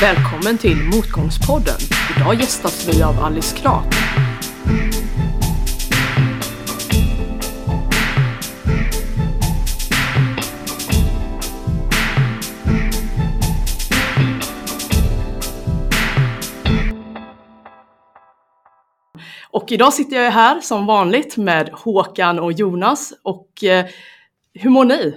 [0.00, 1.74] Välkommen till Motgångspodden.
[2.16, 3.94] Idag gästas vi av Alice Krat.
[19.50, 23.12] Och idag sitter jag här som vanligt med Håkan och Jonas.
[23.22, 23.86] Och eh,
[24.54, 25.14] hur mår ni?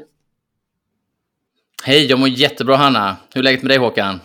[1.83, 3.17] Hej, jag mår jättebra Hanna.
[3.33, 4.19] Hur är läget med dig Håkan?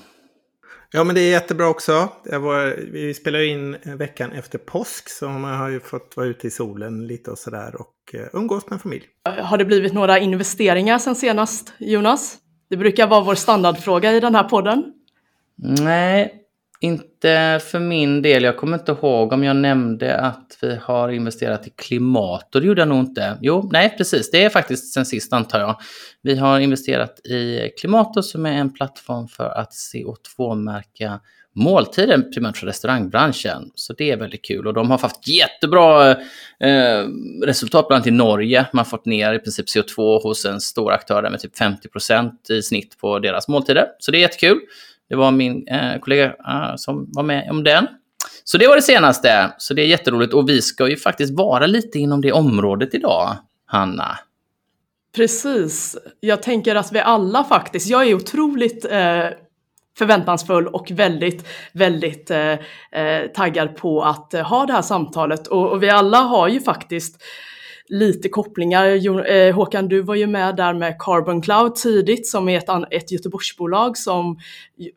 [0.96, 2.09] Ja, men det är jättebra också.
[2.24, 6.50] Var, vi spelar in veckan efter påsk, så man har ju fått vara ute i
[6.50, 9.05] solen lite och sådär och uh, umgås med familj.
[9.42, 12.38] Har det blivit några investeringar sen senast, Jonas?
[12.70, 14.84] Det brukar vara vår standardfråga i den här podden.
[15.56, 16.34] Nej,
[16.80, 18.43] inte för min del.
[18.43, 22.55] Jag kommer inte ihåg om jag nämnde att vi har investerat i klimat.
[22.55, 23.39] Och det gjorde jag nog inte.
[23.41, 24.30] Jo, nej precis.
[24.30, 25.81] Det är faktiskt sen sist antar jag.
[26.23, 31.20] Vi har investerat i Klimato som är en plattform för att CO2-märka
[31.56, 32.31] måltiden.
[32.31, 33.70] primärt för restaurangbranschen.
[33.75, 36.11] Så det är väldigt kul och de har haft jättebra
[36.61, 37.05] eh,
[37.45, 38.67] resultat, bland annat i Norge.
[38.72, 42.62] Man har fått ner i princip CO2 hos en stor aktör med typ 50% i
[42.62, 43.87] snitt på deras måltider.
[43.98, 44.61] Så det är jättekul.
[45.09, 47.87] Det var min eh, kollega eh, som var med om den.
[48.45, 49.53] Så det var det senaste.
[49.59, 50.35] Så det är jätteroligt.
[50.35, 54.19] Och vi ska ju faktiskt vara lite inom det området idag, Hanna.
[55.17, 55.97] Precis.
[56.21, 59.27] Jag tänker att vi alla faktiskt, jag är otroligt eh,
[59.99, 62.53] förväntansfull och väldigt, väldigt eh,
[62.93, 65.47] eh taggad på att eh, ha det här samtalet.
[65.47, 67.23] Och, och vi alla har ju faktiskt
[67.89, 68.87] lite kopplingar.
[69.31, 73.12] Eh, Håkan, du var ju med där med Carbon Cloud tidigt som är ett, ett
[73.12, 74.39] Göteborgsbolag som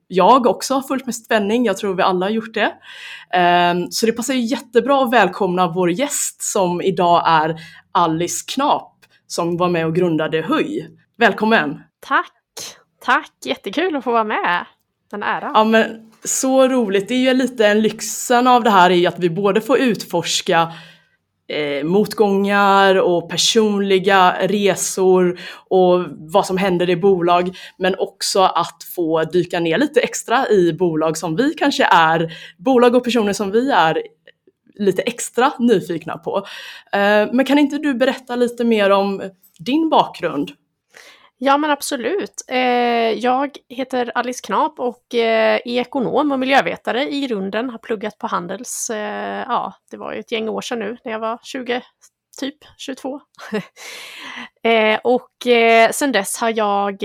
[0.07, 1.65] jag också har följt med spänning.
[1.65, 2.73] Jag tror vi alla har gjort det.
[3.33, 7.55] Ehm, så det passar ju jättebra att välkomna vår gäst som idag är
[7.91, 8.95] Alice Knap
[9.27, 10.89] som var med och grundade Höj.
[11.17, 11.79] Välkommen!
[11.99, 12.33] Tack!
[13.05, 13.31] Tack!
[13.45, 14.65] Jättekul att få vara med.
[15.13, 15.51] En ära.
[15.53, 17.07] Ja, men så roligt.
[17.07, 20.73] Det är ju lite en lyxen av det här i att vi både får utforska
[21.49, 25.39] eh, motgångar och personliga resor
[25.69, 30.73] och vad som händer i bolag, men också att få dyka ner lite extra i
[30.73, 34.01] bolag som vi kanske är, bolag och personer som vi är
[34.75, 36.37] lite extra nyfikna på.
[36.91, 39.21] Eh, men kan inte du berätta lite mer om
[39.59, 40.51] din bakgrund?
[41.41, 42.43] Ja men absolut.
[42.47, 42.57] Eh,
[43.11, 47.69] jag heter Alice Knap och eh, är ekonom och miljövetare i grunden.
[47.69, 51.11] Har pluggat på Handels, eh, ja det var ju ett gäng år sedan nu när
[51.11, 51.81] jag var 20,
[52.39, 53.19] typ 22.
[55.03, 55.31] och
[55.91, 57.03] sen dess har jag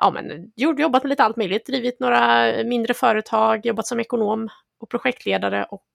[0.00, 4.48] ja, men, jobbat med lite allt möjligt, drivit några mindre företag, jobbat som ekonom
[4.80, 5.86] och projektledare och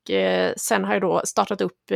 [0.57, 1.91] sen har jag då startat upp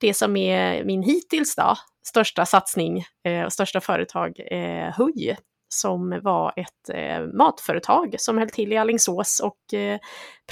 [0.00, 1.74] det som är min hittills då,
[2.06, 5.36] största satsning eh, och största företag, eh, Huj,
[5.68, 9.98] som var ett eh, matföretag som höll till i Allingsås och eh,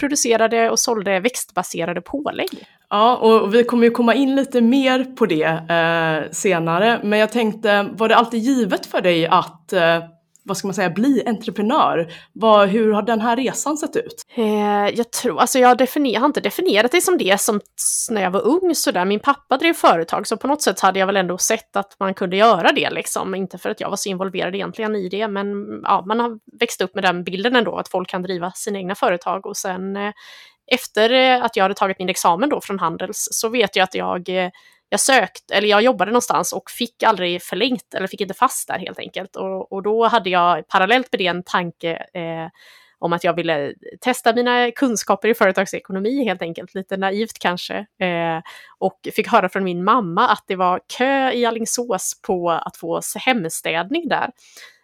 [0.01, 2.67] producerade och sålde växtbaserade pålägg.
[2.91, 7.33] Ja, och vi kommer ju komma in lite mer på det eh, senare, men jag
[7.33, 9.99] tänkte, var det alltid givet för dig att eh,
[10.45, 12.13] vad ska man säga, bli entreprenör.
[12.33, 14.23] Vad, hur har den här resan sett ut?
[14.37, 17.61] Eh, jag tror, alltså jag, definier, jag har inte definierat det som det som
[18.11, 19.05] när jag var ung sådär.
[19.05, 22.15] Min pappa drev företag så på något sätt hade jag väl ändå sett att man
[22.15, 23.35] kunde göra det liksom.
[23.35, 25.47] Inte för att jag var så involverad egentligen i det, men
[25.83, 28.95] ja, man har växt upp med den bilden ändå att folk kan driva sina egna
[28.95, 30.13] företag och sen eh,
[30.73, 33.95] efter eh, att jag hade tagit min examen då från Handels så vet jag att
[33.95, 34.51] jag eh,
[34.93, 38.79] jag sökte, eller jag jobbade någonstans och fick aldrig förlängt, eller fick inte fast där
[38.79, 39.37] helt enkelt.
[39.37, 42.49] Och, och då hade jag parallellt med det en tanke eh,
[42.99, 47.77] om att jag ville testa mina kunskaper i företagsekonomi helt enkelt, lite naivt kanske.
[47.77, 48.43] Eh,
[48.79, 53.01] och fick höra från min mamma att det var kö i Allingsås på att få
[53.27, 54.31] hemstädning där.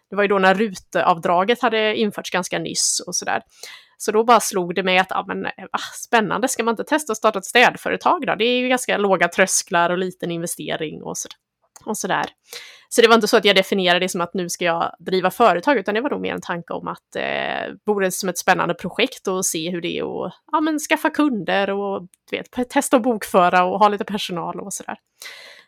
[0.09, 3.41] Det var ju då när rutavdraget hade införts ganska nyss och sådär.
[4.01, 6.83] Så då bara slog det mig att, ja men eh, ah, spännande, ska man inte
[6.83, 8.35] testa att starta ett städföretag då?
[8.35, 11.35] Det är ju ganska låga trösklar och liten investering och, sådär.
[11.85, 12.25] och sådär.
[12.89, 15.31] Så det var inte så att jag definierade det som att nu ska jag driva
[15.31, 18.73] företag, utan det var nog mer en tanke om att eh, vore som ett spännande
[18.73, 23.03] projekt och se hur det är att ja, men skaffa kunder och vet, testa att
[23.03, 24.97] bokföra och ha lite personal och sådär.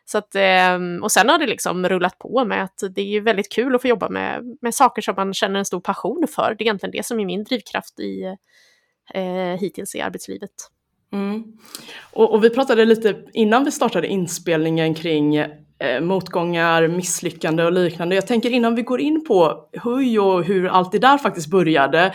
[0.05, 3.51] Så att, ehm, och sen har det liksom rullat på med att det är väldigt
[3.51, 6.55] kul att få jobba med, med saker som man känner en stor passion för.
[6.57, 8.35] Det är egentligen det som är min drivkraft i,
[9.13, 10.51] eh, hittills i arbetslivet.
[11.13, 11.43] Mm.
[12.13, 18.15] Och, och, vi pratade lite innan vi startade inspelningen kring eh, motgångar, misslyckande och liknande.
[18.15, 22.13] Jag tänker innan vi går in på höj och hur allt det där faktiskt började.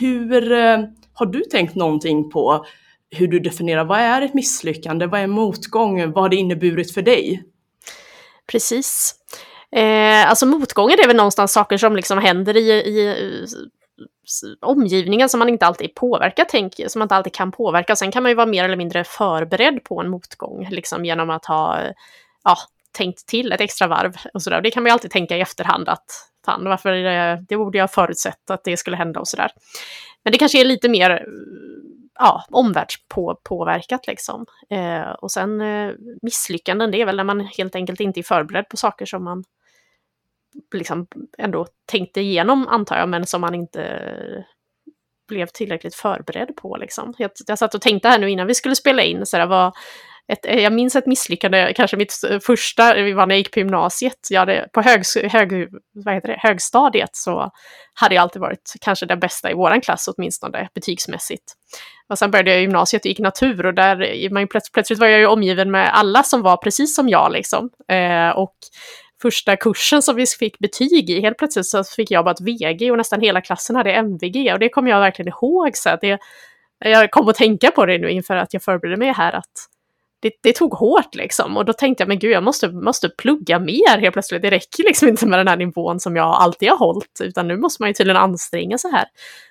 [0.00, 0.78] Hur eh,
[1.12, 2.66] har du tänkt någonting på
[3.12, 7.02] hur du definierar vad är ett misslyckande, vad är motgång, vad har det inneburit för
[7.02, 7.42] dig?
[8.46, 9.14] Precis.
[9.76, 13.46] Eh, alltså motgångar är väl någonstans saker som liksom händer i, i
[14.60, 17.96] omgivningen som man inte alltid påverkar, tänk, som man inte alltid kan påverka.
[17.96, 21.44] Sen kan man ju vara mer eller mindre förberedd på en motgång, liksom genom att
[21.44, 21.80] ha
[22.44, 22.56] ja,
[22.92, 24.60] tänkt till ett extra varv och sådär.
[24.60, 26.04] Det kan man ju alltid tänka i efterhand att
[26.44, 26.92] fan, varför,
[27.48, 29.50] det borde jag förutsett att det skulle hända och sådär.
[30.24, 31.26] Men det kanske är lite mer
[32.22, 34.46] ja, omvärldspåverkat liksom.
[34.70, 38.68] Eh, och sen eh, misslyckanden, det är väl när man helt enkelt inte är förberedd
[38.68, 39.44] på saker som man
[40.74, 41.06] liksom
[41.38, 44.44] ändå tänkte igenom antar jag, men som man inte
[45.28, 46.76] blev tillräckligt förberedd på.
[46.76, 47.14] Liksom.
[47.18, 49.72] Jag, jag satt och tänkte här nu innan vi skulle spela in, så där, vad,
[50.32, 52.14] ett, eh, jag minns ett misslyckande, kanske mitt
[52.46, 54.28] första, det var när jag gick på gymnasiet.
[54.30, 55.68] Jag hade, på hög, hög,
[56.04, 57.50] vad heter det, högstadiet så
[57.94, 61.44] hade jag alltid varit kanske den bästa i våran klass åtminstone betygsmässigt.
[62.08, 65.20] Och sen började jag gymnasiet och gick natur och där man plötsligt, plötsligt var jag
[65.20, 67.70] ju omgiven med alla som var precis som jag liksom.
[67.88, 68.54] Eh, och
[69.22, 72.90] första kursen som vi fick betyg i, helt plötsligt så fick jag bara ett VG
[72.90, 75.76] och nästan hela klassen hade MVG och det kommer jag verkligen ihåg.
[75.76, 76.18] Så att det,
[76.78, 79.68] jag kom att tänka på det nu inför att jag förberedde mig här att
[80.22, 81.56] det, det, tog hårt liksom.
[81.56, 84.42] Och då tänkte jag, men gud, jag måste, måste plugga mer helt plötsligt.
[84.42, 87.56] Det räcker liksom inte med den här nivån som jag alltid har hållit, utan nu
[87.56, 89.04] måste man ju tydligen anstränga sig här.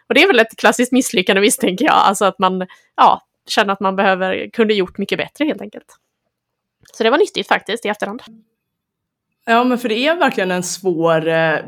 [0.07, 3.79] Och det är väl ett klassiskt misslyckande misstänker jag, alltså att man, ja, känner att
[3.79, 5.97] man behöver, kunde gjort mycket bättre helt enkelt.
[6.93, 8.21] Så det var nyttigt faktiskt i efterhand.
[9.45, 11.59] Ja, men för det är verkligen en svår eh,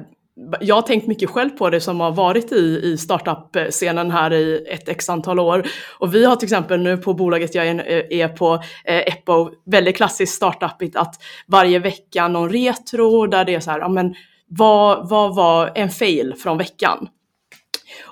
[0.62, 4.66] jag har tänkt mycket själv på det som har varit i, i startup-scenen här i
[4.70, 5.68] ett x antal år.
[6.00, 8.54] Och vi har till exempel nu på bolaget jag är, är på,
[8.86, 11.16] eh, Eppo, väldigt klassiskt startupigt att
[11.48, 14.16] varje vecka någon retro där det är så här, ja men
[14.48, 17.08] vad, vad var en fail från veckan?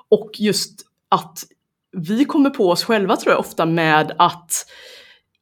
[0.09, 1.39] Och just att
[1.97, 4.65] vi kommer på oss själva tror jag ofta med att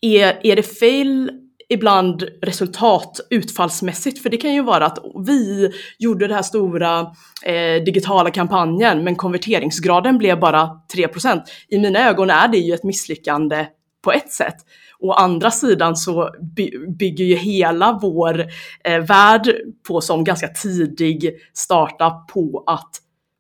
[0.02, 1.32] är, är det fail
[1.70, 4.24] ibland resultat utfallsmässigt.
[4.24, 7.00] För det kan ju vara att vi gjorde den här stora
[7.46, 12.84] eh, digitala kampanjen men konverteringsgraden blev bara 3% I mina ögon är det ju ett
[12.84, 13.68] misslyckande
[14.04, 14.56] på ett sätt.
[15.00, 18.46] Å andra sidan så by bygger ju hela vår
[18.84, 19.56] eh, värld
[19.88, 22.90] på som ganska tidig startup på att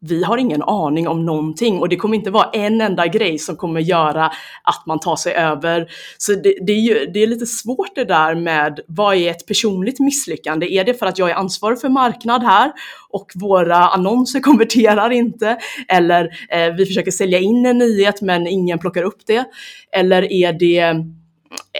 [0.01, 3.56] vi har ingen aning om någonting och det kommer inte vara en enda grej som
[3.56, 4.25] kommer göra
[4.63, 5.88] att man tar sig över.
[6.18, 9.48] Så det, det, är ju det är lite svårt det där med vad är ett
[9.48, 10.74] personligt misslyckande?
[10.74, 12.72] Är det för att jag är ansvarig för marknad här
[13.10, 15.57] och våra annonser konverterar inte?
[15.88, 19.45] Eller eh, vi försöker sälja in en nyhet men ingen plockar upp det?
[19.92, 20.95] Eller är det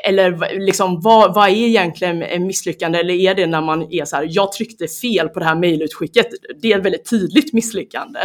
[0.04, 3.00] eller liksom, vad, vad är egentligen misslyckande?
[3.00, 6.28] Eller är det när man är så här, jag tryckte fel på det här mejlutskicket.
[6.62, 8.20] Det är ett väldigt tydligt misslyckande.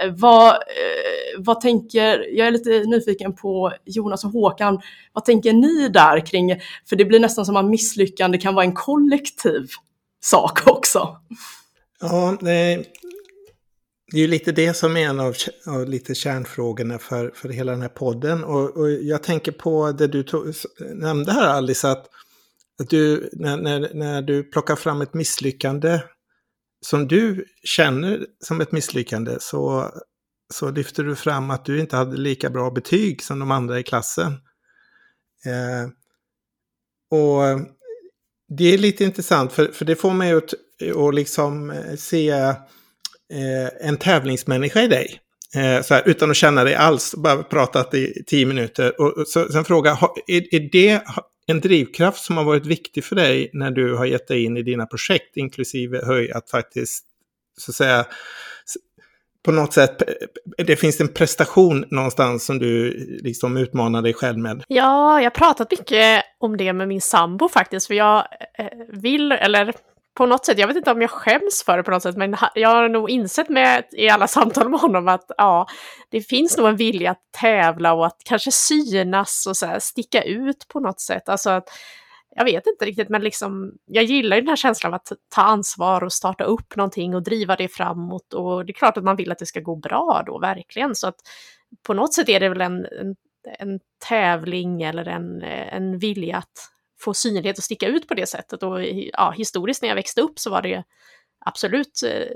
[0.00, 4.80] Eh, vad, eh, vad tänker, jag är lite nyfiken på Jonas och Håkan,
[5.12, 8.74] vad tänker ni där kring, för det blir nästan som att misslyckande kan vara en
[8.74, 9.66] kollektiv
[10.20, 11.16] sak också.
[12.00, 12.38] Ja,
[14.14, 15.34] det är ju lite det som är en av,
[15.66, 18.44] av lite kärnfrågorna för, för hela den här podden.
[18.44, 20.54] Och, och jag tänker på det du tog,
[20.94, 22.06] nämnde här Alice, att,
[22.80, 26.00] att du, när, när, när du plockar fram ett misslyckande
[26.86, 29.90] som du känner som ett misslyckande så,
[30.52, 33.82] så lyfter du fram att du inte hade lika bra betyg som de andra i
[33.82, 34.32] klassen.
[35.46, 35.88] Eh,
[37.18, 37.42] och
[38.48, 40.54] det är lite intressant för, för det får mig att,
[40.96, 42.54] att liksom eh, se
[43.32, 45.20] eh, en tävlingsmänniska i dig.
[45.56, 49.00] Eh, så här, utan att känna dig alls, bara pratat i tio minuter.
[49.00, 51.02] Och, och så, sen fråga, är, är det
[51.46, 54.62] en drivkraft som har varit viktig för dig när du har gett dig in i
[54.62, 57.04] dina projekt, inklusive Höj, att faktiskt,
[57.58, 58.06] så att säga,
[59.44, 60.02] på något sätt,
[60.56, 62.90] det finns en prestation någonstans som du
[63.22, 64.64] liksom utmanar dig själv med?
[64.68, 68.26] Ja, jag har pratat mycket om det med min sambo faktiskt, för jag
[68.58, 69.74] eh, vill, eller
[70.14, 72.36] på något sätt, jag vet inte om jag skäms för det på något sätt, men
[72.54, 75.66] jag har nog insett med, i alla samtal med honom att ja,
[76.10, 80.22] det finns nog en vilja att tävla och att kanske synas och så här, sticka
[80.22, 81.28] ut på något sätt.
[81.28, 81.68] Alltså att,
[82.36, 85.42] jag vet inte riktigt, men liksom, jag gillar ju den här känslan av att ta
[85.42, 88.34] ansvar och starta upp någonting och driva det framåt.
[88.34, 90.94] Och det är klart att man vill att det ska gå bra då, verkligen.
[90.94, 91.16] Så att
[91.86, 93.16] på något sätt är det väl en, en,
[93.58, 96.73] en tävling eller en, en vilja att
[97.04, 98.62] få synlighet och sticka ut på det sättet.
[98.62, 100.84] Och ja, historiskt när jag växte upp så var det
[101.46, 102.26] absolut eh,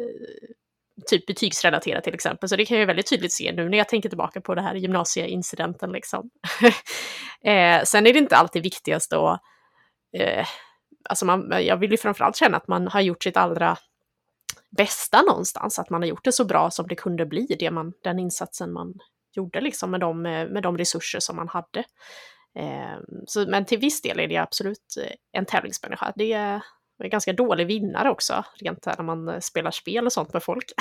[1.06, 2.48] typ betygsrelaterat till exempel.
[2.48, 4.74] Så det kan jag väldigt tydligt se nu när jag tänker tillbaka på det här
[4.74, 5.92] gymnasieincidenten.
[5.92, 6.30] Liksom.
[7.44, 9.40] eh, sen är det inte alltid viktigast att...
[10.18, 10.46] Eh,
[11.08, 13.76] alltså man, jag vill ju framförallt känna att man har gjort sitt allra
[14.70, 17.92] bästa någonstans, att man har gjort det så bra som det kunde bli, det man,
[18.04, 18.94] den insatsen man
[19.32, 21.84] gjorde liksom med de, med de resurser som man hade.
[22.58, 26.12] Eh, så, men till viss del är det absolut eh, en tävlingsmänniska.
[26.16, 26.62] Det, är
[27.04, 30.72] är ganska dålig vinnare också, rent när man eh, spelar spel och sånt med folk.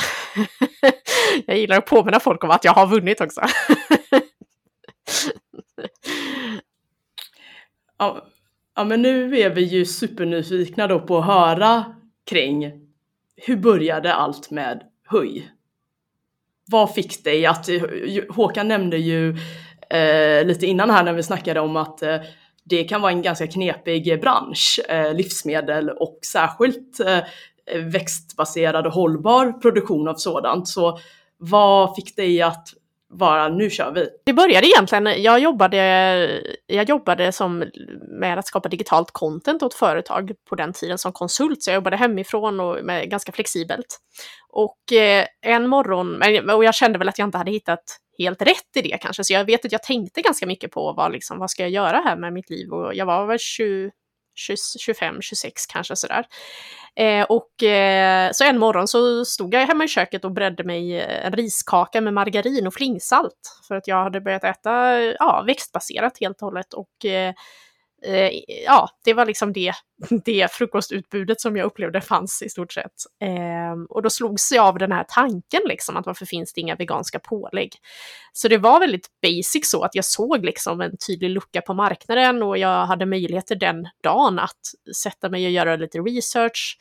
[1.46, 3.42] jag gillar att påminna folk om att jag har vunnit också.
[7.98, 8.28] ja,
[8.76, 11.96] ja, men nu är vi ju supernyfikna då på att höra
[12.26, 12.88] kring
[13.36, 15.52] hur började allt med höj?
[16.72, 17.82] Vad fick dig att, eh,
[18.30, 19.38] Håkan nämnde ju
[19.90, 22.18] eh, lite innan här när vi snackade om att eh,
[22.64, 27.20] det kan vara en ganska knepig bransch, eh, livsmedel och särskilt eh,
[27.84, 30.68] växtbaserad och hållbar produktion av sådant.
[30.68, 31.00] Så
[31.38, 32.68] vad fick dig att
[33.10, 34.10] vara nu kör vi?
[34.26, 35.78] Det började egentligen, jag jobbade,
[36.68, 37.64] jag jobbade som,
[38.20, 41.98] med att skapa digitalt content åt företag på den tiden som konsult, så jag jobbade
[41.98, 43.98] hemifrån och med, ganska flexibelt.
[44.50, 47.84] Och eh, en morgon, och jag kände väl att jag inte hade hittat
[48.18, 51.12] helt rätt i det kanske, så jag vet att jag tänkte ganska mycket på vad,
[51.12, 53.92] liksom, vad ska jag göra här med mitt liv och jag var väl 20,
[54.80, 56.26] 25, 26 kanske sådär.
[56.96, 61.00] Eh, och eh, så en morgon så stod jag hemma i köket och bredde mig
[61.00, 63.60] eh, en riskaka med margarin och flingsalt.
[63.68, 66.74] För att jag hade börjat äta ja, växtbaserat helt och hållet.
[66.74, 67.34] Och eh,
[68.06, 68.32] eh,
[68.66, 69.74] ja, det var liksom det,
[70.26, 72.94] det frukostutbudet som jag upplevde fanns i stort sett.
[73.22, 76.76] Eh, och då slogs jag av den här tanken liksom att varför finns det inga
[76.76, 77.76] veganska pålägg?
[78.34, 82.44] Så det var väldigt basic så att jag såg liksom en tydlig lucka på marknaden
[82.44, 84.62] och jag hade möjligheter den dagen att
[84.96, 86.78] sätta mig och göra lite research.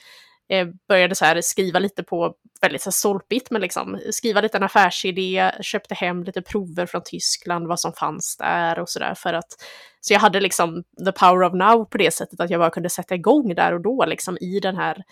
[0.49, 4.63] Eh, började så här skriva lite på, väldigt så solpigt, men liksom skriva lite en
[4.63, 9.53] affärsidé, köpte hem lite prover från Tyskland, vad som fanns där och sådär för att
[10.07, 12.89] så jag hade liksom the power of now på det sättet att jag bara kunde
[12.89, 15.05] sätta igång där och då liksom i den här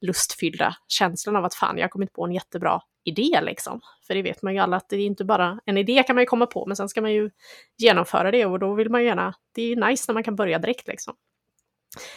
[0.00, 3.80] lustfyllda känslan av att fan, jag har kommit på en jättebra idé liksom.
[4.06, 6.22] För det vet man ju alla att det är inte bara en idé kan man
[6.22, 7.30] ju komma på, men sen ska man ju
[7.78, 10.36] genomföra det och då vill man ju gärna, det är ju nice när man kan
[10.36, 11.14] börja direkt liksom.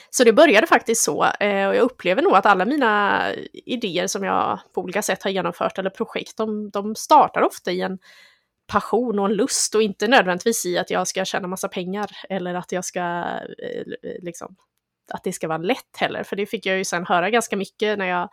[0.09, 3.21] Så det började faktiskt så eh, och jag upplever nog att alla mina
[3.53, 7.81] idéer som jag på olika sätt har genomfört eller projekt, de, de startar ofta i
[7.81, 7.99] en
[8.67, 12.53] passion och en lust och inte nödvändigtvis i att jag ska tjäna massa pengar eller
[12.53, 14.55] att jag ska eh, eh, liksom
[15.13, 17.97] att det ska vara lätt heller, för det fick jag ju sen höra ganska mycket
[17.97, 18.29] när jag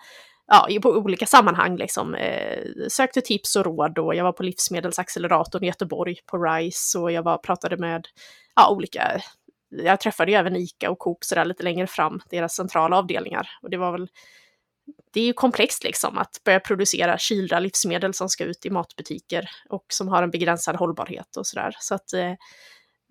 [0.47, 5.65] ja, i olika sammanhang liksom, eh, sökte tips och råd och jag var på livsmedelsacceleratorn
[5.65, 8.07] i Göteborg på RISE och jag var, pratade med
[8.57, 9.21] ja, olika
[9.71, 13.49] jag träffade ju även ICA och Coop sådär lite längre fram, deras centrala avdelningar.
[13.63, 14.09] Och det var väl,
[15.12, 19.50] det är ju komplext liksom att börja producera kylda livsmedel som ska ut i matbutiker
[19.68, 21.76] och som har en begränsad hållbarhet och sådär.
[21.78, 22.30] Så att, eh,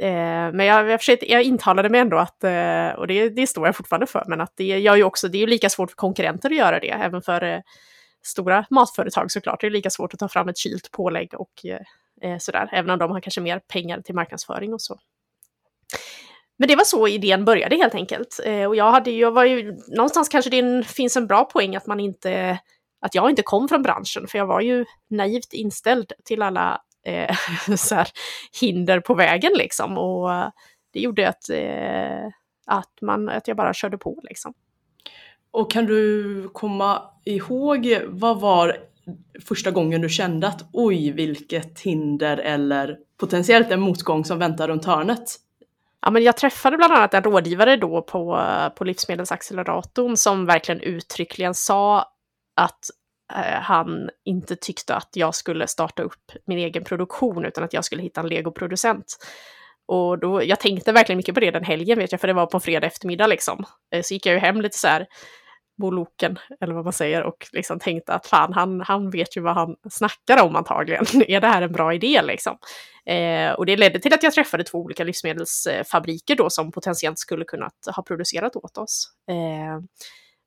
[0.07, 3.65] eh, men jag, jag, försökte, jag intalade mig ändå att, eh, och det, det står
[3.65, 5.95] jag fortfarande för, men att det gör ju också, det är ju lika svårt för
[5.95, 7.59] konkurrenter att göra det, även för eh,
[8.25, 9.61] stora matföretag såklart.
[9.61, 12.89] Det är lika svårt att ta fram ett kylt pålägg och eh, eh sådär, även
[12.89, 14.99] om de har kanske mer pengar till marknadsföring och så.
[16.59, 18.39] Men det var så idén började helt enkelt.
[18.45, 21.87] Eh, och jag, hade, jag var ju, någonstans kanske det finns en bra poäng att
[21.87, 22.59] man inte,
[23.01, 27.35] att jag inte kom från branschen, för jag var ju naivt inställd till alla eh,
[27.77, 28.07] så här,
[28.61, 29.97] hinder på vägen liksom.
[29.97, 30.29] Och
[30.93, 32.27] det gjorde att, eh,
[32.65, 34.53] att, man, att jag bara körde på liksom.
[35.51, 38.77] Och kan du komma ihåg, vad var
[39.45, 44.85] första gången du kände att oj, vilket hinder eller potentiellt en motgång som väntar runt
[44.85, 45.35] hörnet?
[46.01, 48.41] Ja, men jag träffade bland annat en rådgivare då på,
[48.77, 52.05] på Livsmedelsacceleratorn som verkligen uttryckligen sa
[52.55, 52.79] att
[53.33, 57.85] eh, han inte tyckte att jag skulle starta upp min egen produktion utan att jag
[57.85, 59.17] skulle hitta en legoproducent.
[59.87, 62.45] Och då, jag tänkte verkligen mycket på det den helgen vet jag, för det var
[62.45, 63.65] på en fredag eftermiddag liksom.
[63.95, 65.07] Eh, så gick jag ju hem lite så här,
[65.79, 69.55] Moloken, eller vad man säger, och liksom tänkte att fan, han, han vet ju vad
[69.55, 71.05] han snackar om antagligen.
[71.27, 72.57] är det här en bra idé liksom?
[73.05, 77.45] Eh, och det ledde till att jag träffade två olika livsmedelsfabriker då som potentiellt skulle
[77.45, 79.11] kunnat ha producerat åt oss.
[79.29, 79.83] Eh,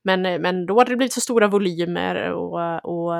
[0.04, 3.12] men, men då hade det blivit så stora volymer och, och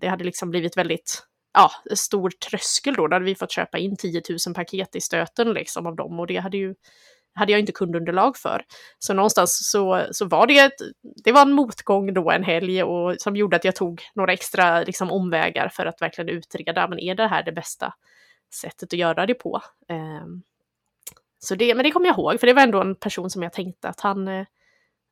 [0.00, 1.22] det hade liksom blivit väldigt
[1.54, 3.08] ja, stor tröskel då.
[3.08, 6.26] Då hade vi fått köpa in 10 000 paket i stöten liksom av dem och
[6.26, 6.74] det hade ju
[7.34, 8.64] hade jag inte kundunderlag för.
[8.98, 10.80] Så någonstans så, så var det, ett,
[11.24, 14.82] det var en motgång då en helg och som gjorde att jag tog några extra
[14.82, 17.94] liksom, omvägar för att verkligen utreda, men är det här det bästa
[18.54, 19.60] sättet att göra det på?
[19.88, 20.26] Eh,
[21.38, 23.52] så det, men det kommer jag ihåg, för det var ändå en person som jag
[23.52, 24.46] tänkte att han eh,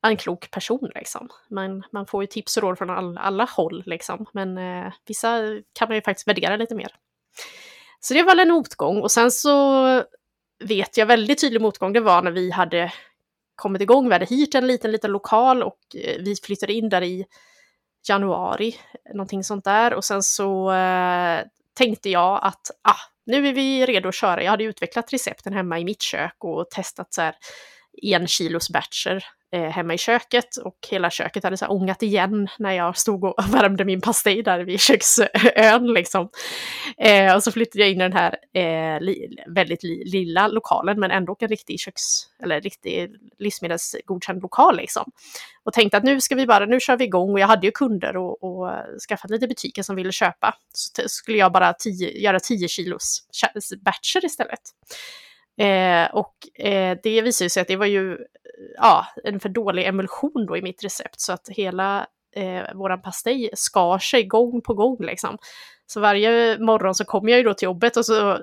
[0.03, 1.29] är en klok person liksom.
[1.51, 5.39] Man, man får ju tips och råd från all, alla håll liksom, men eh, vissa
[5.73, 6.95] kan man ju faktiskt värdera lite mer.
[8.01, 10.05] Så det var en motgång och sen så
[10.63, 12.93] vet jag väldigt tydlig motgång, det var när vi hade
[13.55, 14.07] kommit igång.
[14.07, 17.25] Vi hade hyrt en liten, liten lokal och eh, vi flyttade in där i
[18.09, 18.77] januari,
[19.15, 19.95] någonting sånt där.
[19.95, 21.41] Och sen så eh,
[21.75, 24.43] tänkte jag att ah, nu är vi redo att köra.
[24.43, 27.35] Jag hade utvecklat recepten hemma i mitt kök och testat så här
[28.03, 32.49] en kilos batcher eh, hemma i köket och hela köket hade så här ångat igen
[32.59, 36.29] när jag stod och värmde min pastej där vid köksön liksom.
[36.99, 41.01] Eh, och så flyttade jag in i den här eh, li väldigt li lilla lokalen
[41.01, 42.03] men ändå en riktig köks
[42.43, 45.11] eller riktig livsmedelsgodkänd lokal liksom.
[45.65, 47.73] Och tänkte att nu ska vi bara, nu kör vi igång och jag hade ju
[47.73, 50.55] kunder och, och eh, skaffat lite butiker som ville köpa.
[50.75, 53.27] Så skulle jag bara tio, göra 10 kilos
[53.85, 54.61] batcher istället.
[55.59, 58.19] Eh, och eh, det visade sig att det var ju
[58.77, 63.51] ja, en för dålig emulsion då i mitt recept så att hela eh, våran pastej
[63.55, 65.39] skar sig gång på gång liksom.
[65.87, 68.39] Så varje morgon så kom jag ju då till jobbet och så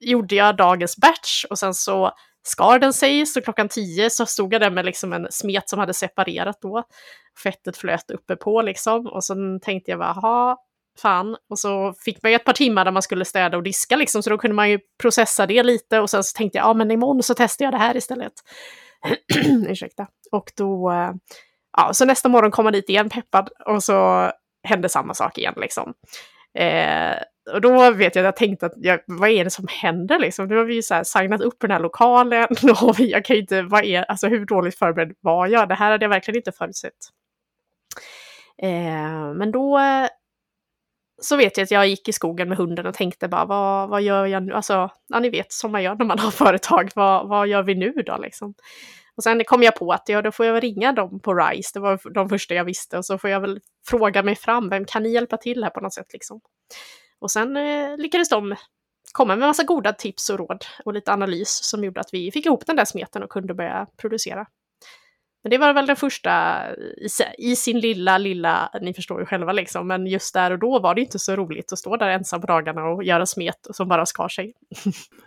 [0.00, 4.54] gjorde jag dagens batch och sen så skar den sig, så klockan tio så stod
[4.54, 6.82] jag där med liksom en smet som hade separerat då.
[7.42, 10.56] Fettet flöt uppe på liksom och sen tänkte jag bara, ha
[10.98, 11.36] fan.
[11.50, 14.22] Och så fick man ju ett par timmar där man skulle städa och diska liksom,
[14.22, 16.90] så då kunde man ju processa det lite och sen så tänkte jag, ja men
[16.90, 18.32] imorgon så testar jag det här istället.
[19.68, 20.06] Ursäkta.
[20.32, 21.12] Och då, eh,
[21.76, 24.30] ja, så nästa morgon kom han dit igen peppad och så
[24.62, 25.94] hände samma sak igen liksom.
[26.54, 27.16] Eh,
[27.52, 30.46] och då vet jag att jag tänkte att jag, vad är det som händer liksom?
[30.48, 32.46] Nu har vi ju så här signat upp den här lokalen
[32.82, 35.68] och jag kan ju inte, vad är, alltså hur dåligt förberedd var jag?
[35.68, 36.92] Det här hade jag verkligen inte förutsett.
[38.62, 39.78] Eh, men då
[41.20, 44.02] så vet jag att jag gick i skogen med hunden och tänkte bara vad, vad
[44.02, 44.52] gör jag nu?
[44.52, 47.74] Alltså, ja ni vet som man gör när man har företag, vad, vad gör vi
[47.74, 48.54] nu då liksom?
[49.16, 51.70] Och sen kom jag på att ja, då får jag väl ringa dem på RISE,
[51.74, 54.84] det var de första jag visste, och så får jag väl fråga mig fram, vem
[54.84, 56.40] kan ni hjälpa till här på något sätt liksom?
[57.20, 58.56] Och sen eh, lyckades de
[59.12, 62.46] komma med massa goda tips och råd och lite analys som gjorde att vi fick
[62.46, 64.46] ihop den där smeten och kunde börja producera.
[65.42, 66.64] Men det var väl den första
[66.96, 70.78] i, i, sin lilla, lilla, ni förstår ju själva liksom, men just där och då
[70.78, 73.88] var det inte så roligt att stå där ensam på dagarna och göra smet som
[73.88, 74.52] bara skar sig.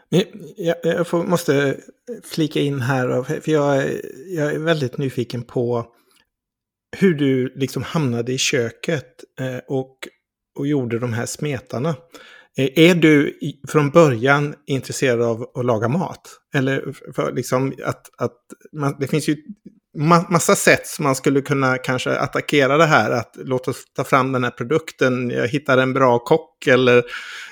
[0.58, 1.78] jag, jag får, måste
[2.24, 3.88] flika in här, för jag,
[4.28, 5.86] jag är väldigt nyfiken på
[6.98, 9.98] hur du liksom hamnade i köket eh, och,
[10.60, 11.96] och gjorde de här smetarna.
[12.58, 16.22] Eh, är du från början intresserad av att laga mat?
[16.56, 18.38] Eller för liksom att, att
[18.72, 19.38] man, det finns ju
[19.98, 23.12] ma massa sätt som man skulle kunna kanske attackera det här.
[23.12, 27.04] Att låt oss ta fram den här produkten, eh, jag hittar en bra kock eller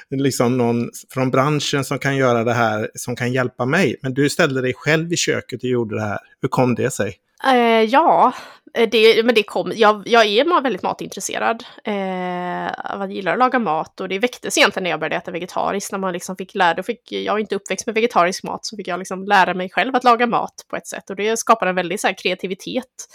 [0.10, 4.00] liksom någon från branschen som kan göra det här, som kan hjälpa mig.
[4.02, 6.20] Men du ställde dig själv i köket och gjorde det här.
[6.42, 7.16] Hur kom det sig?
[7.44, 8.34] Eh, ja,
[8.74, 11.64] eh, det, men det kom, jag, jag är väldigt matintresserad.
[11.84, 15.92] Eh, jag gillar att laga mat och det väcktes egentligen när jag började äta vegetariskt.
[15.92, 18.88] När man liksom fick lära, fick, jag är inte uppväxt med vegetarisk mat, så fick
[18.88, 21.10] jag liksom lära mig själv att laga mat på ett sätt.
[21.10, 23.08] Och det skapade en väldig så här, kreativitet.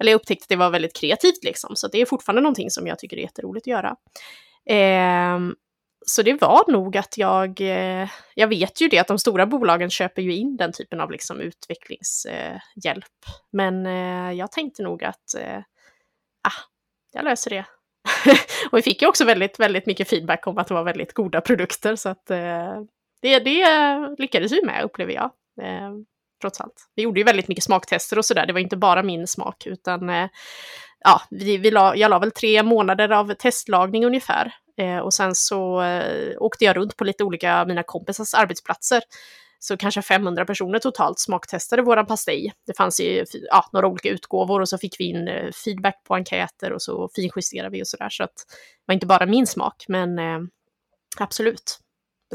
[0.00, 1.76] Eller jag upptäckte att det var väldigt kreativt liksom.
[1.76, 3.96] Så det är fortfarande någonting som jag tycker är jätteroligt att göra.
[4.68, 5.38] Eh,
[6.06, 9.90] så det var nog att jag, eh, jag vet ju det att de stora bolagen
[9.90, 13.04] köper ju in den typen av liksom utvecklingshjälp.
[13.52, 15.58] Men eh, jag tänkte nog att, eh,
[16.42, 16.62] ah,
[17.12, 17.64] jag löser det.
[18.72, 21.40] och vi fick ju också väldigt, väldigt mycket feedback om att det var väldigt goda
[21.40, 25.30] produkter, så att det, det lyckades vi med, upplever jag.
[26.40, 26.90] Trots allt.
[26.94, 30.28] Vi gjorde ju väldigt mycket smaktester och sådär, det var inte bara min smak, utan
[31.04, 35.34] ja, vi, vi la, jag la väl tre månader av testlagning ungefär Eh, och sen
[35.34, 39.02] så eh, åkte jag runt på lite olika mina kompisars arbetsplatser.
[39.58, 42.52] Så kanske 500 personer totalt smaktestade våran pastej.
[42.66, 46.14] Det fanns ju ja, några olika utgåvor och så fick vi in eh, feedback på
[46.14, 48.08] enkäter och så finjusterade vi och sådär.
[48.10, 50.38] Så att det var inte bara min smak, men eh,
[51.18, 51.78] absolut.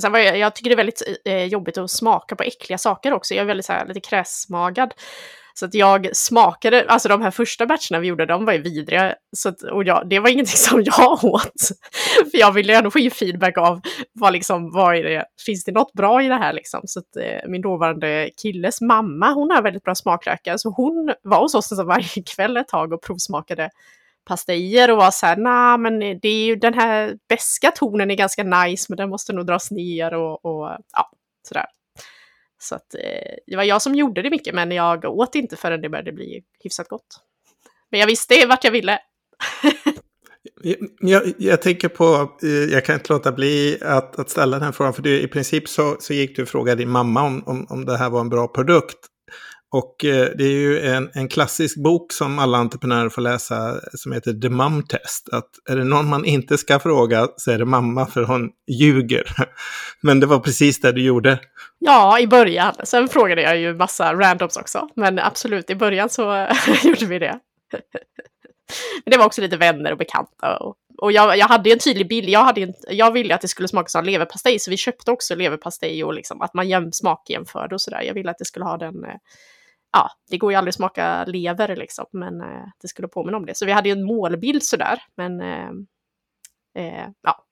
[0.02, 3.14] Sen var jag, jag tycker det är väldigt eh, jobbigt att smaka på äckliga saker
[3.14, 3.34] också.
[3.34, 4.94] Jag är väldigt så här, lite kräsmagad.
[5.60, 9.16] Så att jag smakade, alltså de här första batcherna vi gjorde, de var ju vidriga.
[9.36, 11.62] Så att, och jag, det var ingenting som jag åt.
[12.32, 13.82] För jag ville ändå få in feedback av
[14.14, 16.82] vad liksom, vad är det, finns det något bra i det här liksom?
[16.84, 21.40] Så att eh, min dåvarande killes mamma, hon har väldigt bra smaklökar, så hon var
[21.40, 23.70] hos oss alltså varje kväll ett tag och provsmakade
[24.26, 28.16] pastejer och var så här, nej men det är ju den här beska tonen är
[28.16, 31.12] ganska nice men den måste nog dras ner och, och ja,
[31.48, 31.66] sådär.
[32.60, 35.82] Så att, eh, det var jag som gjorde det mycket, men jag åt inte förrän
[35.82, 37.22] det började bli hyfsat gott.
[37.92, 39.00] Men jag visste vart jag ville.
[41.00, 44.94] jag, jag, tänker på, eh, jag kan inte låta bli att, att ställa den frågan,
[44.94, 47.86] för du, i princip så, så gick du och frågade din mamma om, om, om
[47.86, 48.98] det här var en bra produkt.
[49.72, 54.12] Och eh, det är ju en, en klassisk bok som alla entreprenörer får läsa som
[54.12, 55.30] heter The Mum Test.
[55.30, 59.24] Att är det någon man inte ska fråga så är det mamma för hon ljuger.
[60.02, 61.40] Men det var precis det du gjorde.
[61.80, 62.74] Ja, i början.
[62.84, 64.90] Sen frågade jag ju massa randoms också.
[64.96, 66.48] Men absolut, i början så
[66.84, 67.40] gjorde vi det.
[69.06, 70.58] Men det var också lite vänner och bekanta.
[70.58, 72.30] Och, och jag, jag hade en tydlig bild.
[72.30, 75.36] Jag, hade en, jag ville att det skulle smaka som leverpastej, så vi köpte också
[75.36, 78.02] leverpastej och liksom att man jäm, smakjämförde och sådär.
[78.02, 79.16] Jag ville att det skulle ha den eh,
[79.98, 83.46] ja, det går ju aldrig att smaka lever liksom, men eh, det skulle påminna om
[83.46, 83.58] det.
[83.58, 85.70] Så vi hade ju en målbild sådär, men eh,
[86.78, 87.46] eh, ja.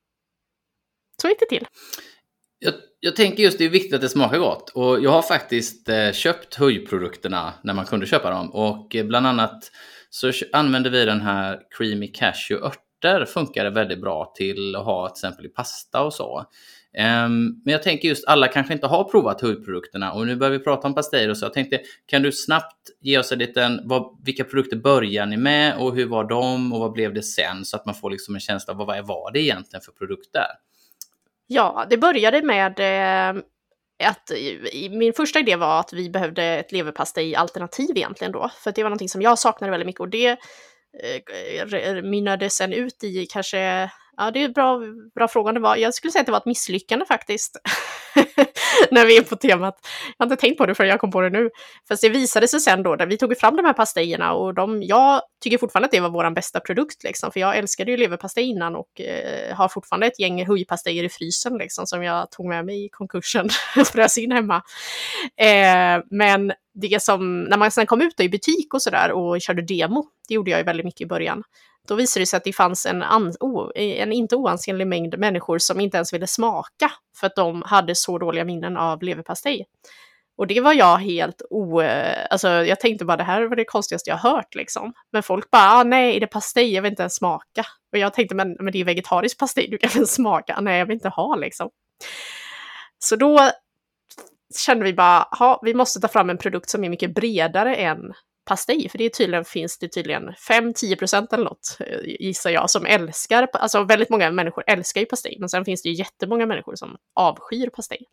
[1.22, 1.68] Så gick det till.
[2.60, 4.70] Jag, jag, tänker just det är viktigt att det smakar gott.
[4.70, 8.50] Och jag har faktiskt eh, köpt höjprodukterna när man kunde köpa dem.
[8.50, 9.72] Och eh, bland annat
[10.10, 13.26] så använder vi den här Creamy Cashew örter.
[13.26, 16.46] Funkar det väldigt bra till att ha till exempel i pasta och så.
[16.98, 20.60] Um, men jag tänker just alla kanske inte har provat höjprodukterna och nu börjar vi
[20.60, 21.46] prata om pastejer och så.
[21.46, 25.78] Jag tänkte, kan du snabbt ge oss en liten, vad, vilka produkter börjar ni med
[25.78, 27.66] och hur var de och vad blev det sen?
[27.66, 30.46] Så att man får liksom en känsla av vad, vad var det egentligen för produkter?
[31.48, 33.42] Ja, det började med eh,
[34.04, 34.32] att
[34.92, 38.52] min första idé var att vi behövde ett leverpastej-alternativ egentligen då.
[38.64, 43.04] För det var någonting som jag saknade väldigt mycket och det eh, mynnade sen ut
[43.04, 44.82] i kanske Ja, det är en bra,
[45.16, 45.52] bra fråga.
[45.52, 47.58] Det var, jag skulle säga att det var ett misslyckande faktiskt.
[48.92, 49.76] När vi är på temat.
[50.18, 51.50] Jag har inte tänkt på det förrän jag kom på det nu.
[51.88, 54.84] Fast det visade sig sen då, när vi tog fram de här pastejerna och de,
[54.84, 57.32] jag tycker fortfarande att det var vår bästa produkt liksom.
[57.32, 61.58] För jag älskade ju leverpastej innan och eh, har fortfarande ett gäng hujpastejer i frysen
[61.58, 64.56] liksom som jag tog med mig i konkursen och frös in hemma.
[65.38, 69.62] Eh, men det som, när man sen kom ut i butik och sådär och körde
[69.62, 71.44] demo, det gjorde jag ju väldigt mycket i början,
[71.88, 75.60] då visade det sig att det fanns en, an, oh, en inte oansenlig mängd människor
[75.60, 79.66] som inte ens ville smaka för att de hade så dåliga minnen av leverpastej.
[80.38, 81.82] Och det var jag helt o...
[82.30, 84.94] Alltså jag tänkte bara det här var det konstigaste jag hört liksom.
[85.12, 86.74] Men folk bara, ah, nej, är det pastej?
[86.74, 87.66] Jag vill inte ens smaka.
[87.92, 90.56] Och jag tänkte, men, men det är vegetarisk pastej, du kan väl smaka?
[90.58, 91.70] Ah, nej, jag vill inte ha liksom.
[93.00, 93.52] Så då
[94.58, 98.14] kände vi bara, ha, vi måste ta fram en produkt som är mycket bredare än
[98.46, 102.86] pastej, för det är tydligen, finns det tydligen 5-10% eller något, eh, gissar jag, som
[102.86, 106.76] älskar, alltså väldigt många människor älskar ju pastej, men sen finns det ju jättemånga människor
[106.76, 108.06] som avskyr pastej.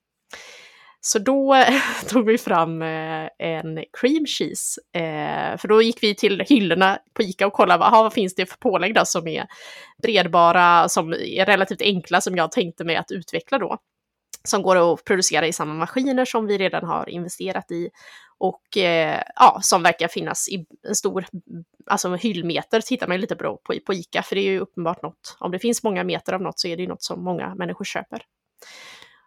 [1.01, 1.65] Så då
[2.09, 7.23] tog vi fram eh, en cream cheese, eh, för då gick vi till hyllorna på
[7.23, 9.47] Ica och kollade vad, vad finns det för pålägg då som är
[10.03, 13.79] bredbara, som är relativt enkla, som jag tänkte mig att utveckla då
[14.45, 17.91] som går att producera i samma maskiner som vi redan har investerat i
[18.39, 21.27] och eh, ja, som verkar finnas i en stor,
[21.87, 25.03] alltså hyllmeter tittar man ju lite på, på, på ICA, för det är ju uppenbart
[25.03, 27.55] något, om det finns många meter av något så är det ju något som många
[27.55, 28.23] människor köper.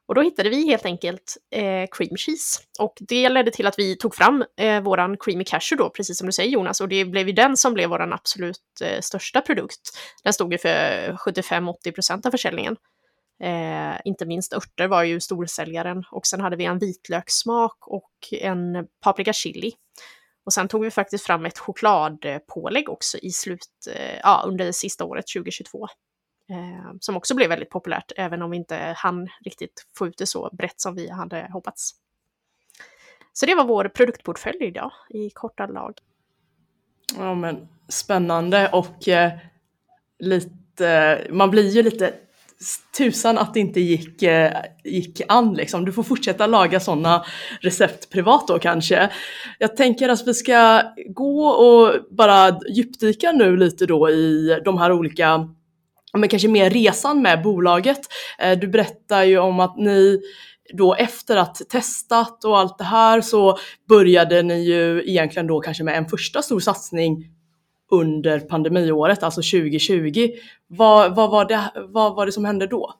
[0.08, 2.62] Och då hittade vi helt enkelt eh, cream cheese.
[2.80, 6.28] Och det ledde till att vi tog fram eh, våran creamy cashew då, precis som
[6.28, 6.82] du säger Jonas.
[6.82, 9.82] Och det blev ju den som blev våran absolut eh, största produkt.
[10.24, 12.76] Den stod ju för 75-80 procent av försäljningen.
[13.40, 18.88] Eh, inte minst örter var ju storsäljaren och sen hade vi en vitlökssmak och en
[19.02, 19.72] paprika chili.
[20.46, 24.74] Och sen tog vi faktiskt fram ett chokladpålägg också i slut, eh, ja, under det
[24.74, 25.88] sista året 2022.
[26.50, 30.26] Eh, som också blev väldigt populärt, även om vi inte hann riktigt få ut det
[30.26, 31.92] så brett som vi hade hoppats.
[33.34, 35.94] Så det var vår produktportfölj idag i korta lag.
[37.18, 39.32] Ja men spännande och eh,
[40.20, 42.14] lite, man blir ju lite
[42.98, 44.52] tusan att det inte gick, eh,
[44.84, 45.86] gick an liksom.
[45.86, 47.26] Du får fortsätta laga sådana
[47.62, 49.10] recept privat då kanske.
[49.60, 54.92] Jag tänker att vi ska gå och bara djupdyka nu lite då i de här
[54.92, 55.50] olika
[56.18, 58.00] men kanske mer resan med bolaget.
[58.40, 60.22] Eh, du berättar ju om att ni
[60.74, 63.58] då efter att testat och allt det här så
[63.90, 67.35] började ni ju egentligen då kanske med en första stor satsning
[68.02, 70.30] under pandemiåret, alltså 2020.
[70.68, 72.94] Vad, vad, var, det, vad var det som hände då?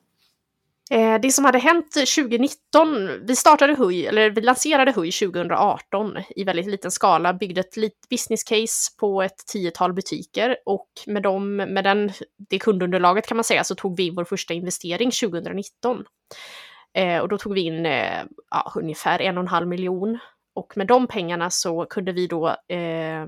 [0.90, 6.44] Eh, det som hade hänt 2019, vi startade Huy, eller vi lanserade HUI 2018 i
[6.44, 11.56] väldigt liten skala, byggde ett litet business case på ett tiotal butiker och med, dem,
[11.56, 12.12] med den,
[12.50, 16.04] det kundunderlaget kan man säga så tog vi vår första investering 2019.
[16.94, 20.18] Eh, och då tog vi in eh, ja, ungefär en och en halv miljon
[20.54, 23.26] och med de pengarna så kunde vi då eh,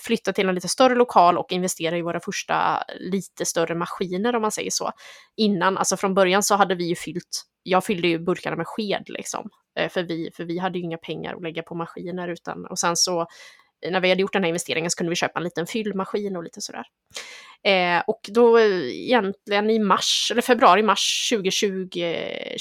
[0.00, 4.42] flytta till en lite större lokal och investera i våra första lite större maskiner om
[4.42, 4.92] man säger så.
[5.36, 9.04] Innan, alltså från början så hade vi ju fyllt, jag fyllde ju burkarna med sked
[9.06, 9.50] liksom.
[9.78, 12.78] Eh, för vi, för vi hade ju inga pengar att lägga på maskiner utan, och
[12.78, 13.20] sen så
[13.86, 16.36] eh, när vi hade gjort den här investeringen så kunde vi köpa en liten fyllmaskin
[16.36, 16.84] och lite sådär.
[17.64, 21.88] Eh, och då eh, egentligen i mars, eller februari-mars 2020,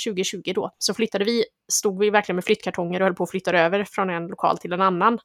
[0.06, 3.52] 2020 då, så flyttade vi, stod vi verkligen med flyttkartonger och höll på att flytta
[3.52, 5.20] över från en lokal till en annan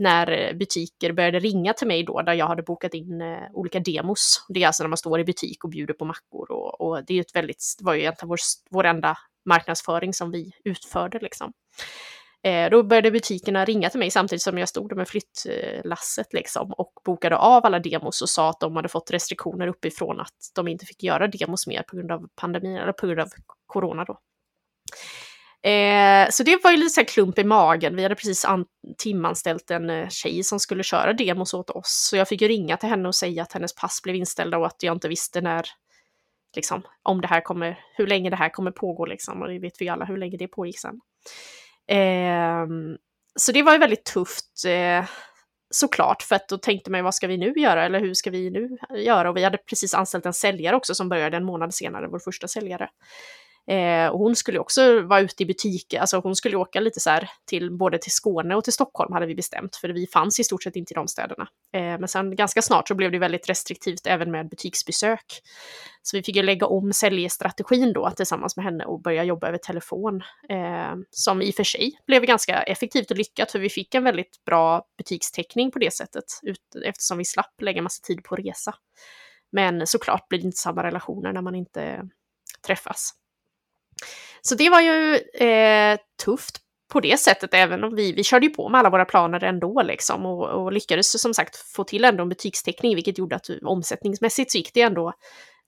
[0.00, 3.80] när eh, butiker började ringa till mig då, där jag hade bokat in eh, olika
[3.80, 4.44] demos.
[4.48, 7.14] Det är alltså när man står i butik och bjuder på mackor och, och det
[7.14, 8.38] är ett väldigt, det var ju egentligen vår,
[8.70, 11.52] vår enda marknadsföring som vi utförde liksom.
[12.42, 16.92] Eh, då började butikerna ringa till mig samtidigt som jag stod med flyttlasset liksom och
[17.04, 20.86] bokade av alla demos och sa att de hade fått restriktioner uppifrån att de inte
[20.86, 23.28] fick göra demos mer på grund av pandemin eller på grund av
[23.66, 24.18] corona då.
[25.62, 27.96] Eh, så det var ju lite så här klump i magen.
[27.96, 28.46] Vi hade precis
[28.98, 32.08] timanställt en eh, tjej som skulle köra demos åt oss.
[32.10, 34.66] Så jag fick ju ringa till henne och säga att hennes pass blev inställda och
[34.66, 35.66] att jag inte visste när,
[36.56, 39.42] liksom, om det här kommer, hur länge det här kommer pågå liksom.
[39.42, 41.00] Och det vet vi alla hur länge det pågick sen.
[41.98, 42.66] Eh,
[43.38, 44.64] så det var ju väldigt tufft.
[44.66, 45.04] Eh,
[45.70, 48.50] såklart, för att då tänkte man vad ska vi nu göra eller hur ska vi
[48.50, 49.30] nu göra?
[49.30, 52.48] Och vi hade precis anställt en säljare också som började en månad senare, vår första
[52.48, 52.88] säljare.
[53.70, 57.10] Eh, och hon skulle också vara ute i butik, alltså hon skulle åka lite så
[57.10, 60.44] här till både till Skåne och till Stockholm hade vi bestämt, för vi fanns i
[60.44, 61.48] stort sett inte i de städerna.
[61.72, 65.24] Eh, men sen ganska snart så blev det väldigt restriktivt även med butiksbesök.
[66.02, 69.58] Så vi fick ju lägga om säljstrategin då tillsammans med henne och börja jobba över
[69.58, 70.22] telefon.
[70.48, 74.04] Eh, som i och för sig blev ganska effektivt och lyckat, för vi fick en
[74.04, 78.74] väldigt bra butikstäckning på det sättet, ut, eftersom vi slapp lägga massa tid på resa.
[79.52, 82.08] Men såklart blir det inte samma relationer när man inte
[82.66, 83.14] träffas.
[84.42, 86.60] Så det var ju eh, tufft
[86.92, 89.82] på det sättet, även om vi, vi körde ju på med alla våra planer ändå
[89.82, 94.52] liksom och, och lyckades som sagt få till ändå en butikstäckning, vilket gjorde att omsättningsmässigt
[94.52, 95.12] så gick det ändå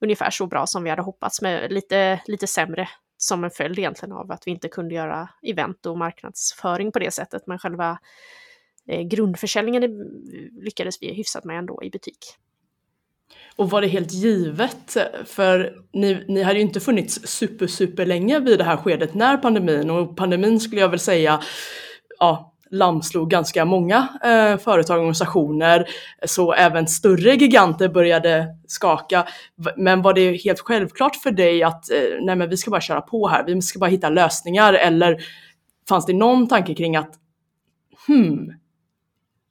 [0.01, 4.13] ungefär så bra som vi hade hoppats med lite, lite sämre som en följd egentligen
[4.13, 7.99] av att vi inte kunde göra event och marknadsföring på det sättet, men själva
[8.89, 9.91] eh, grundförsäljningen eh,
[10.65, 12.19] lyckades vi hyfsat med ändå i butik.
[13.57, 14.97] Och var det helt givet?
[15.25, 19.37] För ni, ni hade ju inte funnits super, super länge vid det här skedet när
[19.37, 21.43] pandemin, och pandemin skulle jag väl säga,
[22.19, 25.89] ja, lamslog ganska många eh, företag och organisationer,
[26.27, 29.27] så även större giganter började skaka.
[29.77, 33.01] Men var det helt självklart för dig att eh, nej men vi ska bara köra
[33.01, 35.23] på här, vi ska bara hitta lösningar eller
[35.89, 37.15] fanns det någon tanke kring att
[38.07, 38.53] hmm,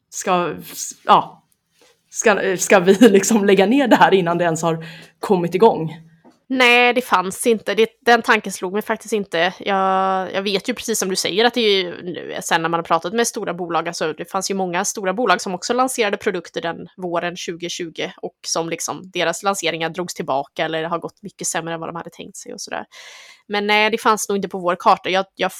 [0.09, 0.53] ska,
[1.05, 1.40] ja,
[2.11, 4.85] ska, ska vi liksom lägga ner det här innan det ens har
[5.19, 5.95] kommit igång?
[6.53, 7.75] Nej, det fanns inte.
[7.75, 9.53] Det, den tanken slog mig faktiskt inte.
[9.59, 12.77] Jag, jag vet ju precis som du säger att det är ju, sen när man
[12.77, 16.17] har pratat med stora bolag, alltså det fanns ju många stora bolag som också lanserade
[16.17, 21.47] produkter den våren 2020 och som liksom deras lanseringar drogs tillbaka eller har gått mycket
[21.47, 22.85] sämre än vad de hade tänkt sig och sådär.
[23.47, 25.09] Men nej, det fanns nog inte på vår karta.
[25.09, 25.51] Jag, jag,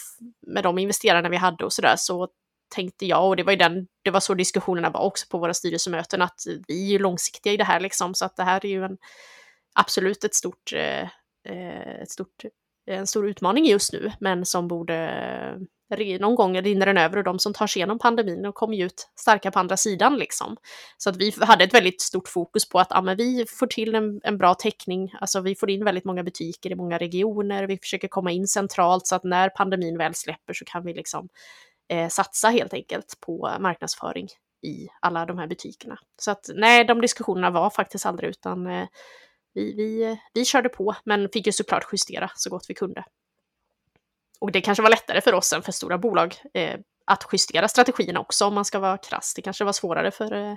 [0.47, 2.27] med de investerarna vi hade och sådär så
[2.71, 5.53] tänkte jag, och det var ju den, det var så diskussionerna var också på våra
[5.53, 8.69] styrelsemöten, att vi är ju långsiktiga i det här liksom, så att det här är
[8.69, 8.97] ju en,
[9.75, 11.01] absolut ett stort, eh,
[11.49, 12.43] eh ett stort,
[12.85, 15.57] en stor utmaning just nu, men som borde,
[16.19, 18.85] någon gång rinner den över och de som tar sig igenom pandemin och kommer ju
[18.85, 20.57] ut starka på andra sidan liksom.
[20.97, 23.95] Så att vi hade ett väldigt stort fokus på att ja, men vi får till
[23.95, 27.77] en, en bra täckning, alltså vi får in väldigt många butiker i många regioner, vi
[27.77, 31.29] försöker komma in centralt så att när pandemin väl släpper så kan vi liksom
[31.91, 34.27] eh, satsa helt enkelt på marknadsföring
[34.61, 35.99] i alla de här butikerna.
[36.21, 38.87] Så att nej, de diskussionerna var faktiskt aldrig utan eh,
[39.53, 43.03] vi, vi, vi körde på, men fick ju såklart justera så gott vi kunde.
[44.39, 48.19] Och det kanske var lättare för oss än för stora bolag eh, att justera strategierna
[48.19, 49.33] också om man ska vara krass.
[49.35, 50.55] Det kanske var svårare för eh,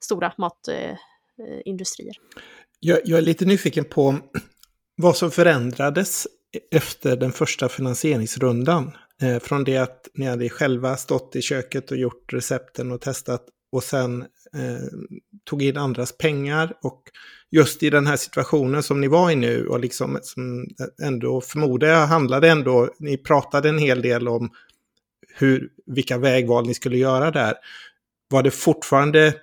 [0.00, 2.14] stora matindustrier.
[2.36, 2.42] Eh,
[2.80, 4.18] jag, jag är lite nyfiken på
[4.96, 6.26] vad som förändrades
[6.70, 8.96] efter den första finansieringsrundan.
[9.22, 13.46] Eh, från det att ni hade själva stått i köket och gjort recepten och testat
[13.72, 14.22] och sen
[14.54, 14.98] eh,
[15.44, 16.76] tog in andras pengar.
[16.82, 17.02] Och
[17.50, 20.66] just i den här situationen som ni var i nu och liksom som
[21.02, 24.50] ändå förmodar jag handlade ändå, ni pratade en hel del om
[25.34, 27.54] hur, vilka vägval ni skulle göra där.
[28.30, 29.34] Var det fortfarande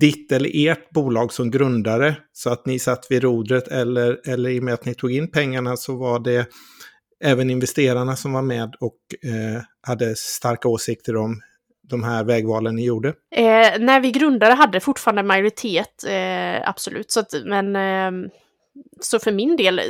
[0.00, 4.60] ditt eller ert bolag som grundare så att ni satt vid rodret eller, eller i
[4.60, 6.46] och med att ni tog in pengarna så var det
[7.20, 11.40] även investerarna som var med och eh, hade starka åsikter om
[11.88, 13.08] de här vägvalen ni gjorde?
[13.36, 17.10] Eh, när vi grundade hade fortfarande majoritet, eh, absolut.
[17.10, 18.30] Så att, men eh,
[19.00, 19.84] så för min del eh,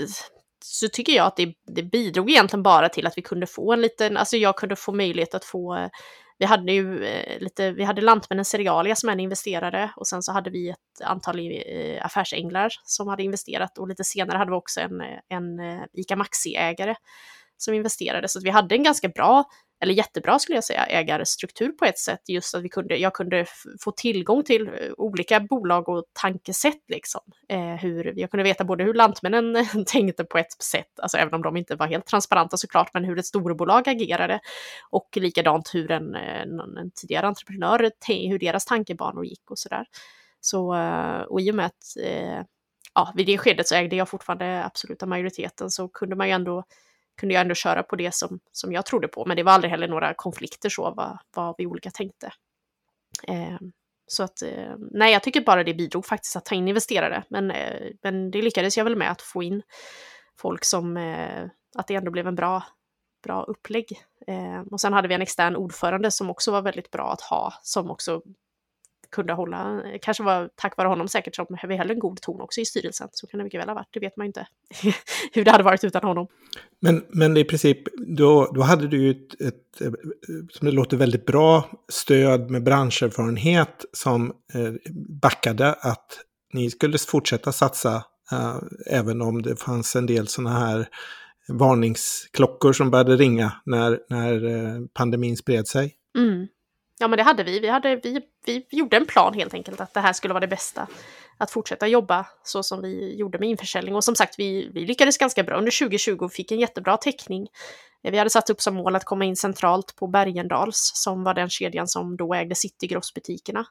[0.65, 3.81] så tycker jag att det, det, bidrog egentligen bara till att vi kunde få en
[3.81, 5.89] liten, alltså jag kunde få möjlighet att få eh,
[6.45, 10.33] vi hade ju eh, lite, vi hade Lantmännen Serialia som en investerare och sen så
[10.33, 11.37] hade vi ett antal
[12.01, 16.95] affärsänglar som hade investerat och lite senare hade vi också en, en eh, ICA Maxi-ägare
[17.57, 18.29] som investerade.
[18.29, 19.45] Så vi hade en ganska bra
[19.85, 22.21] eller jättebra skulle jag säga, ägarstruktur på ett sätt.
[22.29, 23.47] Just att vi kunde, jag kunde
[23.81, 26.83] få tillgång till eh, olika bolag och tankesätt.
[26.89, 27.21] Liksom.
[27.49, 31.43] Eh, hur, jag kunde veta både hur Lantmännen tänkte på ett sätt, alltså även om
[31.43, 34.41] de inte var helt transparenta såklart, men hur ett storbolag agerade.
[34.91, 37.91] Och likadant hur en, eh, en, en tidigare entreprenör,
[38.29, 39.87] hur deras tankebanor gick och sådär.
[40.41, 41.97] Så, eh, och i och med att
[42.95, 46.65] ja, vid det skedet så ägde jag fortfarande absoluta majoriteten så kunde man ju ändå
[47.17, 49.25] kunde jag ändå köra på det som, som jag trodde på.
[49.25, 52.33] Men det var aldrig heller några konflikter så, vad, vad vi olika tänkte.
[53.29, 53.59] Eh,
[54.07, 57.25] så att, eh, nej, jag tycker bara det bidrog faktiskt att ta in investerare.
[57.29, 59.63] Men, eh, men det lyckades jag väl med att få in
[60.37, 62.63] folk som, eh, att det ändå blev en bra,
[63.25, 64.03] bra upplägg.
[64.27, 67.55] Eh, och sen hade vi en extern ordförande som också var väldigt bra att ha,
[67.63, 68.23] som också
[69.15, 72.61] kunde hålla, kanske var tack vare honom säkert som vi höll en god ton också
[72.61, 73.09] i styrelsen.
[73.13, 74.47] Så kan det mycket väl ha varit, det vet man inte
[75.33, 76.27] hur det hade varit utan honom.
[76.81, 77.79] Men, men i princip,
[78.17, 79.95] då, då hade du ju ett, ett,
[80.51, 84.73] som det låter väldigt bra, stöd med branscherfarenhet som eh,
[85.23, 86.21] backade att
[86.53, 90.89] ni skulle fortsätta satsa eh, även om det fanns en del sådana här
[91.49, 95.95] varningsklockor som började ringa när, när eh, pandemin spred sig.
[96.19, 96.47] Mm.
[96.99, 97.61] Ja men det hade vi.
[97.61, 100.49] Vi, hade, vi, vi gjorde en plan helt enkelt att det här skulle vara det
[100.49, 100.89] bästa.
[101.39, 103.95] Att fortsätta jobba så som vi gjorde med införsäljning.
[103.95, 107.49] Och som sagt, vi, vi lyckades ganska bra under 2020 och fick en jättebra täckning.
[108.05, 111.35] Eh, vi hade satt upp som mål att komma in centralt på Bergendals som var
[111.35, 113.67] den kedjan som då ägde Citygrossbutikerna.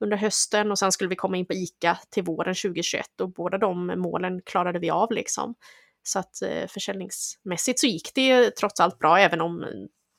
[0.00, 3.58] Under hösten och sen skulle vi komma in på ICA till våren 2021 och båda
[3.58, 5.54] de målen klarade vi av liksom.
[6.02, 9.64] Så att eh, försäljningsmässigt så gick det trots allt bra, även om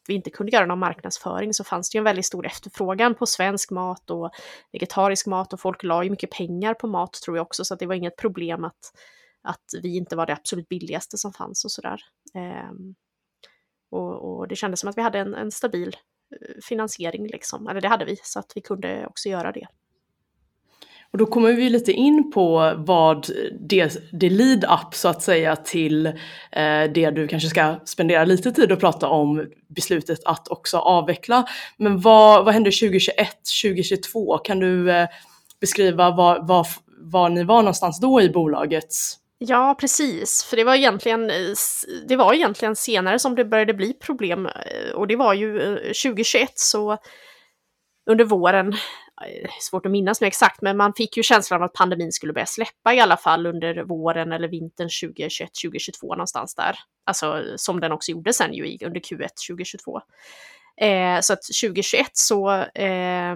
[0.10, 3.26] vi inte kunde göra någon marknadsföring så fanns det ju en väldigt stor efterfrågan på
[3.26, 4.32] svensk mat och
[4.72, 7.80] vegetarisk mat och folk la ju mycket pengar på mat tror jag också så att
[7.80, 8.94] det var inget problem att,
[9.44, 12.02] att vi inte var det absolut billigaste som fanns och sådär.
[12.36, 12.72] Eh,
[13.92, 15.96] och, och, det kändes som att vi hade en, en stabil
[16.42, 19.68] eh, finansiering liksom, eller det hade vi så att vi kunde också göra det.
[21.12, 23.28] Och då kommer vi lite in på vad
[23.60, 26.14] det, det lead-up så att säga till eh,
[26.94, 31.46] det du kanske ska spendera lite tid och prata om beslutet att också avveckla.
[31.78, 33.30] Men vad, vad hände 2021,
[33.64, 34.38] 2022?
[34.38, 35.08] Kan du eh,
[35.62, 36.68] beskriva var, var,
[36.98, 39.20] var ni var någonstans då i bolagets?
[39.40, 40.44] Ja, precis.
[40.44, 41.54] För det var, egentligen, eh,
[42.08, 44.46] det var egentligen senare som det började bli problem.
[44.46, 46.98] Eh, och det var ju eh, 2021 så
[48.10, 48.74] under våren
[49.26, 52.34] Eh, svårt att minnas nu exakt, men man fick ju känslan av att pandemin skulle
[52.34, 56.76] börja släppa i alla fall under våren eller vintern 2021-2022 någonstans där.
[57.06, 60.02] Alltså som den också gjorde sen ju under Q1 2022.
[60.82, 63.36] Eh, så att 2021 så eh,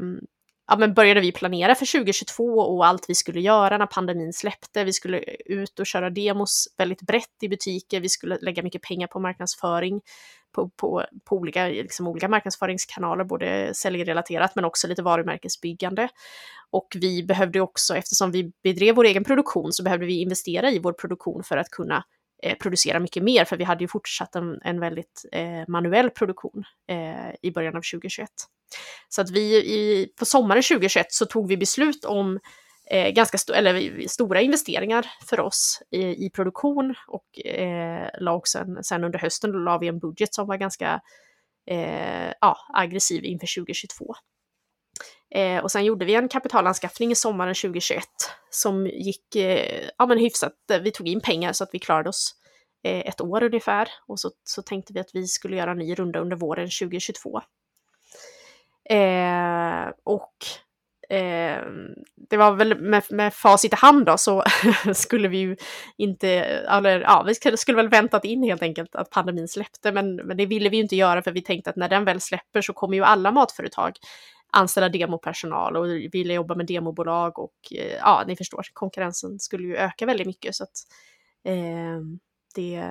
[0.71, 4.83] ja, men började vi planera för 2022 och allt vi skulle göra när pandemin släppte.
[4.83, 7.99] Vi skulle ut och köra demos väldigt brett i butiker.
[7.99, 10.01] Vi skulle lägga mycket pengar på marknadsföring
[10.55, 16.09] på, på, på olika, liksom olika marknadsföringskanaler, både säljrelaterat men också lite varumärkesbyggande.
[16.69, 20.79] Och vi behövde också, eftersom vi bedrev vår egen produktion, så behövde vi investera i
[20.79, 22.03] vår produktion för att kunna
[22.43, 26.63] Eh, producera mycket mer, för vi hade ju fortsatt en, en väldigt eh, manuell produktion
[26.89, 28.29] eh, i början av 2021.
[29.09, 32.39] Så att vi i, på sommaren 2021 så tog vi beslut om
[32.89, 38.59] eh, ganska st eller, stora investeringar för oss i, i produktion och eh, la också
[38.59, 41.01] en, sen under hösten la vi en budget som var ganska
[41.67, 44.15] eh, ja, aggressiv inför 2022.
[45.35, 48.03] Eh, och sen gjorde vi en kapitalanskaffning i sommaren 2021
[48.49, 50.53] som gick eh, ja, men hyfsat.
[50.81, 52.35] Vi tog in pengar så att vi klarade oss
[52.83, 55.95] eh, ett år ungefär och så, så tänkte vi att vi skulle göra en ny
[55.95, 57.41] runda under våren 2022.
[58.89, 60.35] Eh, och
[61.15, 61.61] eh,
[62.29, 64.43] det var väl med, med facit i hand då så
[64.93, 65.55] skulle vi ju
[65.97, 70.37] inte, eller ja, vi skulle väl väntat in helt enkelt att pandemin släppte, men, men
[70.37, 72.73] det ville vi ju inte göra för vi tänkte att när den väl släpper så
[72.73, 73.93] kommer ju alla matföretag
[74.51, 79.77] anställa demopersonal och ville jobba med demobolag och eh, ja, ni förstår, konkurrensen skulle ju
[79.77, 80.77] öka väldigt mycket så att
[81.45, 81.99] eh,
[82.55, 82.85] det,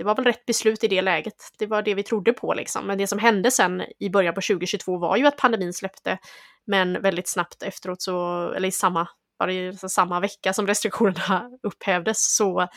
[0.00, 1.34] det var väl rätt beslut i det läget.
[1.58, 2.86] Det var det vi trodde på liksom.
[2.86, 6.18] Men det som hände sen i början på 2022 var ju att pandemin släppte.
[6.66, 12.36] Men väldigt snabbt efteråt så, eller i samma, bara i samma vecka som restriktionerna upphävdes
[12.36, 12.68] så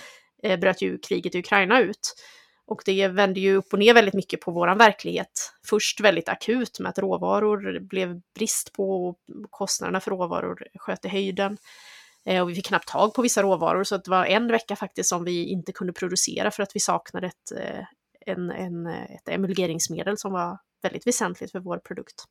[0.43, 2.15] eh, bröt ju kriget i Ukraina ut.
[2.65, 5.53] Och det vände ju upp och ner väldigt mycket på våran verklighet.
[5.67, 9.17] Först väldigt akut med att råvaror blev brist på och
[9.49, 11.57] kostnaderna för råvaror sköt i höjden.
[12.25, 15.09] Eh, och vi fick knappt tag på vissa råvaror så det var en vecka faktiskt
[15.09, 17.85] som vi inte kunde producera för att vi saknade ett, eh,
[18.25, 22.23] en, en, ett emulgeringsmedel som var väldigt väsentligt för vår produkt.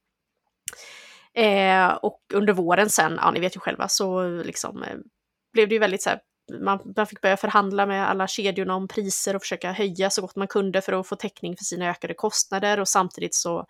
[1.34, 4.96] Eh, och under våren sen, ja ni vet ju själva, så liksom eh,
[5.52, 6.20] blev det ju väldigt så här,
[6.60, 10.36] man, man fick börja förhandla med alla kedjorna om priser och försöka höja så gott
[10.36, 13.66] man kunde för att få täckning för sina ökade kostnader och samtidigt så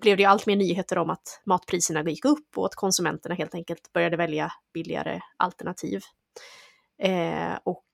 [0.00, 3.92] blev det allt mer nyheter om att matpriserna gick upp och att konsumenterna helt enkelt
[3.92, 6.00] började välja billigare alternativ.
[7.02, 7.84] Eh, och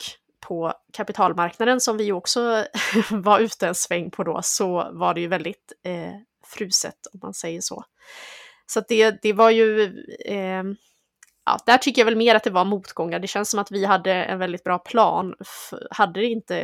[0.41, 2.65] på kapitalmarknaden som vi ju också
[3.11, 6.13] var ute en sväng på då så var det ju väldigt eh,
[6.47, 7.85] fruset om man säger så.
[8.67, 9.83] Så det, det var ju,
[10.27, 10.65] eh,
[11.49, 13.19] ja, där tycker jag väl mer att det var motgångar.
[13.19, 15.35] Det känns som att vi hade en väldigt bra plan.
[15.91, 16.55] Hade det inte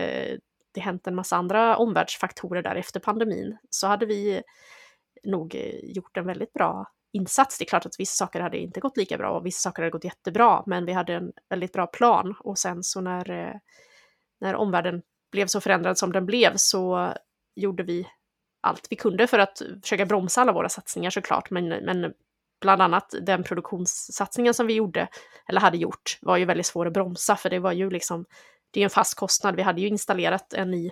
[0.74, 4.42] det hänt en massa andra omvärldsfaktorer där efter pandemin så hade vi
[5.24, 7.58] nog eh, gjort en väldigt bra insats.
[7.58, 9.90] Det är klart att vissa saker hade inte gått lika bra och vissa saker hade
[9.90, 13.54] gått jättebra, men vi hade en väldigt bra plan och sen så när, eh,
[14.40, 17.14] när omvärlden blev så förändrad som den blev så
[17.56, 18.06] gjorde vi
[18.60, 22.12] allt vi kunde för att försöka bromsa alla våra satsningar såklart, men, men
[22.64, 25.08] bland annat den produktionssatsningen som vi gjorde,
[25.48, 28.24] eller hade gjort, var ju väldigt svår att bromsa, för det var ju liksom,
[28.70, 29.56] det är en fast kostnad.
[29.56, 30.90] Vi hade ju installerat en ny,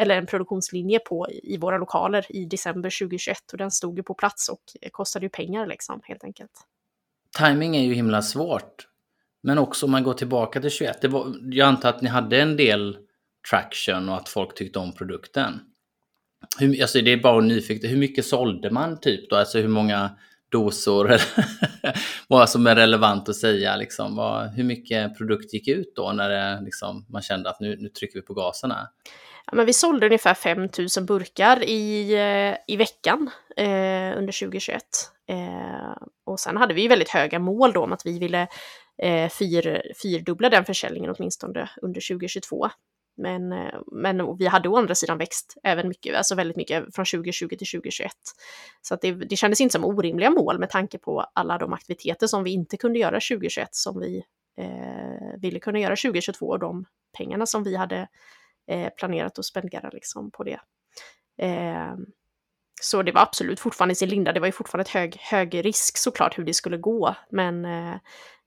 [0.00, 4.14] eller en produktionslinje på i våra lokaler i december 2021 och den stod ju på
[4.14, 6.52] plats och kostade ju pengar liksom, helt enkelt.
[7.38, 8.88] Timing är ju himla svårt.
[9.42, 12.40] Men också om man går tillbaka till 21, det var, jag antar att ni hade
[12.40, 12.98] en del
[13.50, 15.60] traction och att folk tyckte om produkten.
[16.58, 19.36] Hur, alltså det är bara nyfiket, hur mycket sålde man typ då?
[19.36, 20.10] Alltså hur många
[20.54, 21.16] dosor?
[22.28, 24.16] vad som är relevant att säga liksom.
[24.16, 27.88] Vad, hur mycket produkt gick ut då när det, liksom, man kände att nu, nu
[27.88, 28.88] trycker vi på gaserna?
[29.46, 30.68] Ja, men vi sålde ungefär 5 000
[31.06, 34.82] burkar i, eh, i veckan eh, under 2021.
[35.28, 35.96] Eh,
[36.26, 38.48] och sen hade vi väldigt höga mål då om att vi ville
[39.02, 42.68] eh, fyr, fyrdubbla den försäljningen åtminstone under 2022.
[43.16, 47.04] Men, eh, men vi hade å andra sidan växt även mycket, alltså väldigt mycket från
[47.04, 48.12] 2020 till 2021.
[48.82, 52.26] Så att det, det kändes inte som orimliga mål med tanke på alla de aktiviteter
[52.26, 54.24] som vi inte kunde göra 2021 som vi
[54.58, 56.84] eh, ville kunna göra 2022 och de
[57.18, 58.08] pengarna som vi hade
[58.66, 60.60] eh, planerat att spendera liksom på det.
[61.38, 61.94] Eh,
[62.82, 64.32] så det var absolut fortfarande i sin linda.
[64.32, 67.94] Det var ju fortfarande ett hög, hög risk såklart hur det skulle gå, men eh,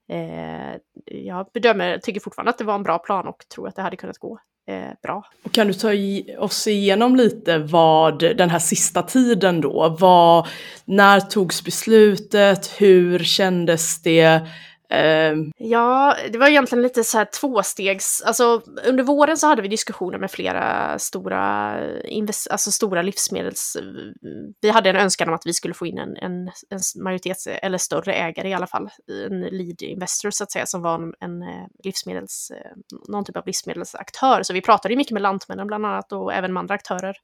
[0.09, 3.82] eh jag bedömer, tycker fortfarande att det var en bra plan och tror att det
[3.82, 4.39] hade kunnat gå
[4.70, 5.26] Eh, bra.
[5.43, 10.47] Och kan du ta i, oss igenom lite vad den här sista tiden då, vad,
[10.86, 14.41] när togs beslutet, hur kändes det?
[14.93, 18.21] Uh, ja, det var egentligen lite så här tvåstegs...
[18.25, 21.79] Alltså under våren så hade vi diskussioner med flera stora,
[22.49, 23.77] alltså stora livsmedels...
[24.61, 27.77] Vi hade en önskan om att vi skulle få in en, en, en majoritets eller
[27.77, 28.89] större ägare i alla fall,
[29.29, 32.51] en lead investor så att säga, som var en, en eh, livsmedels...
[32.51, 32.71] Eh,
[33.07, 34.43] någon typ av livsmedelsaktör.
[34.43, 37.15] Så vi pratade mycket med Lantmännen bland annat och även med andra aktörer.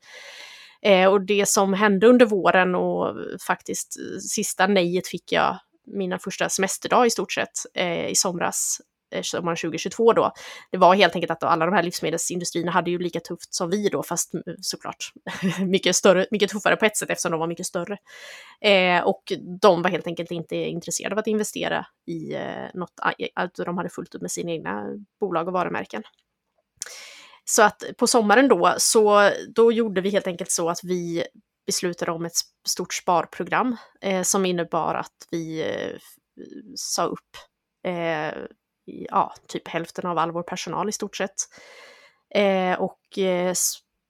[0.81, 3.15] Eh, och det som hände under våren och
[3.47, 3.93] faktiskt
[4.31, 8.81] sista nejet fick jag mina första semesterdag i stort sett eh, i somras,
[9.15, 10.31] eh, sommaren 2022 då,
[10.71, 13.89] det var helt enkelt att alla de här livsmedelsindustrierna hade ju lika tufft som vi
[13.89, 14.31] då, fast
[14.61, 15.13] såklart
[15.59, 17.97] mycket, större, mycket tuffare på ett sätt eftersom de var mycket större.
[18.61, 19.23] Eh, och
[19.61, 22.93] de var helt enkelt inte intresserade av att investera i eh, något,
[23.35, 24.85] att de hade fullt upp med sina egna
[25.19, 26.03] bolag och varumärken.
[27.45, 31.23] Så att på sommaren då, så då gjorde vi helt enkelt så att vi
[31.65, 32.37] beslutade om ett
[32.67, 35.99] stort sparprogram eh, som innebar att vi eh,
[36.75, 37.37] sa upp
[37.87, 38.33] eh,
[38.85, 41.35] ja, typ hälften av all vår personal i stort sett.
[42.35, 43.53] Eh, och eh,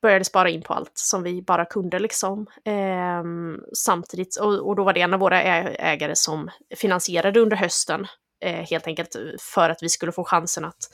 [0.04, 2.48] började spara in på allt som vi bara kunde liksom.
[2.66, 8.08] Ehm, samtidigt, och, och, då var det en av våra ägare som finansierade under hösten,
[8.46, 9.22] eh, helt enkelt eh,
[9.54, 10.90] för att vi skulle få chansen att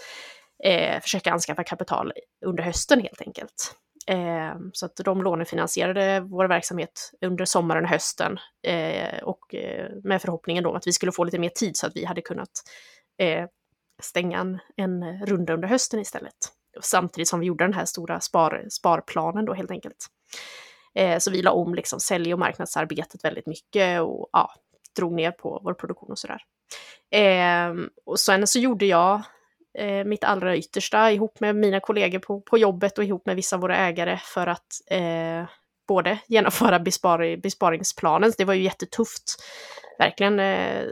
[0.63, 2.13] eh, försöka anskaffa kapital
[2.45, 3.75] under hösten helt enkelt.
[4.09, 10.21] Eh, så att de lånefinansierade vår verksamhet under sommaren och hösten eh, och eh, med
[10.21, 12.49] förhoppningen då att vi skulle få lite mer tid så att vi hade kunnat
[13.17, 13.45] eh,
[14.01, 16.35] stänga en, en runda under hösten istället.
[16.81, 20.07] Samtidigt som vi gjorde den här stora spar, sparplanen då helt enkelt.
[20.95, 24.53] Eh, så vi la om liksom sälj och marknadsarbetet väldigt mycket och ja,
[24.95, 26.41] drog ner på vår produktion och sådär.
[27.11, 27.73] Eh,
[28.05, 29.21] och sen så gjorde jag
[29.77, 33.55] eh, mitt allra yttersta ihop med mina kollegor på, på jobbet och ihop med vissa
[33.55, 35.45] av våra ägare för att eh,
[35.87, 39.43] både genomföra bespar besparingsplanen, det var ju jättetufft,
[39.99, 40.85] verkligen eh,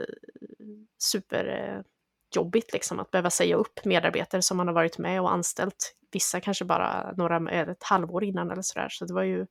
[1.00, 5.94] superjobbigt eh, liksom att behöva säga upp medarbetare som man har varit med och anställt.
[6.12, 9.46] Vissa kanske bara några, ett halvår innan eller sådär, så det var ju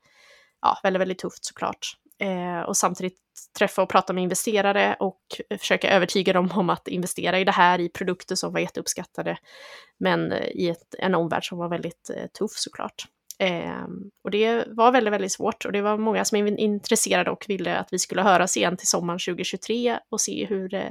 [0.63, 1.97] ja, väldigt, väldigt tufft såklart.
[2.19, 3.19] Eh, och samtidigt
[3.59, 7.53] träffa och prata med investerare och eh, försöka övertyga dem om att investera i det
[7.53, 9.39] här, i produkter som var jätteuppskattade,
[9.99, 13.05] men eh, i ett, en omvärld som var väldigt eh, tuff såklart.
[13.39, 13.87] Eh,
[14.25, 17.77] och det var väldigt, väldigt svårt och det var många som var intresserade och ville
[17.77, 20.91] att vi skulle höras igen till sommaren 2023 och se hur eh,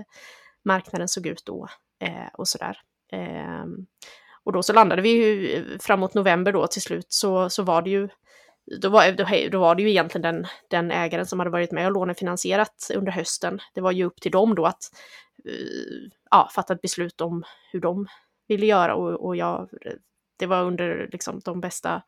[0.66, 1.68] marknaden såg ut då
[2.02, 2.78] eh, och sådär.
[3.12, 3.86] Ehm,
[4.44, 7.82] och då så landade vi ju eh, framåt november då till slut så, så var
[7.82, 8.10] det ju
[8.82, 11.92] då var, då var det ju egentligen den, den ägaren som hade varit med och
[11.92, 13.60] lånefinansierat under hösten.
[13.74, 14.84] Det var ju upp till dem då att
[15.48, 18.08] uh, ja, fatta ett beslut om hur de
[18.48, 19.70] ville göra och, och jag,
[20.40, 22.02] det var under liksom, de bästa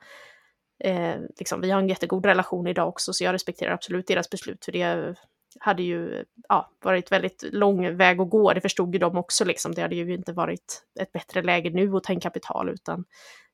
[0.83, 4.65] Eh, liksom, vi har en jättegod relation idag också, så jag respekterar absolut deras beslut,
[4.65, 5.15] för det
[5.59, 8.53] hade ju ja, varit väldigt lång väg att gå.
[8.53, 9.73] Det förstod ju de också, liksom.
[9.73, 13.05] det hade ju inte varit ett bättre läge nu att ta in kapital, utan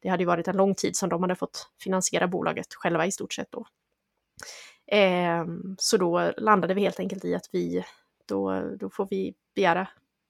[0.02, 3.12] det hade ju varit en lång tid som de hade fått finansiera bolaget själva i
[3.12, 3.66] stort sett då.
[4.98, 5.46] Eh,
[5.78, 7.84] så då landade vi helt enkelt i att vi,
[8.28, 9.88] då, då får vi begära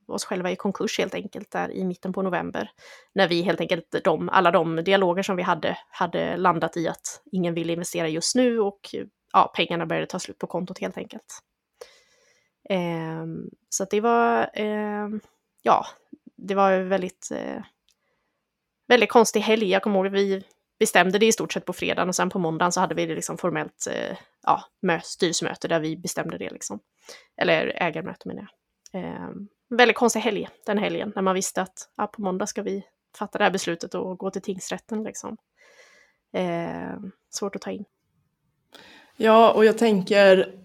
[0.07, 2.71] oss själva i konkurs helt enkelt där i mitten på november.
[3.13, 7.21] När vi helt enkelt, de, alla de dialoger som vi hade, hade landat i att
[7.31, 8.79] ingen ville investera just nu och
[9.33, 11.39] ja, pengarna började ta slut på kontot helt enkelt.
[12.69, 13.25] Eh,
[13.69, 15.09] så det var, eh,
[15.61, 15.85] ja,
[16.35, 17.63] det var väldigt, eh,
[18.87, 19.69] väldigt konstig helg.
[19.69, 20.43] Jag kommer ihåg att vi
[20.79, 23.15] bestämde det i stort sett på fredagen och sen på måndagen så hade vi det
[23.15, 24.63] liksom formellt eh, ja,
[25.03, 26.79] styrelsemöte där vi bestämde det liksom.
[27.37, 28.47] Eller ägarmöte menar
[28.91, 29.03] jag.
[29.03, 29.29] Eh,
[29.69, 32.85] väldigt konstig helg den helgen när man visste att ja, på måndag ska vi
[33.17, 35.37] fatta det här beslutet och gå till tingsrätten liksom.
[36.33, 36.99] Eh,
[37.29, 37.85] svårt att ta in.
[39.17, 40.62] Ja, och jag tänker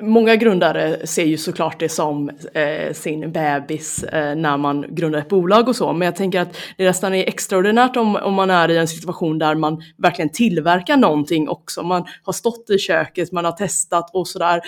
[0.00, 5.28] Många grundare ser ju såklart det som eh, sin bebis eh, när man grundar ett
[5.28, 8.70] bolag och så, men jag tänker att det nästan är extraordinärt om, om man är
[8.70, 11.82] i en situation där man verkligen tillverkar någonting också.
[11.82, 14.60] Man har stått i köket, man har testat och sådär.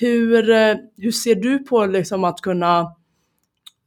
[0.00, 2.80] Hur, eh, hur ser du på liksom att kunna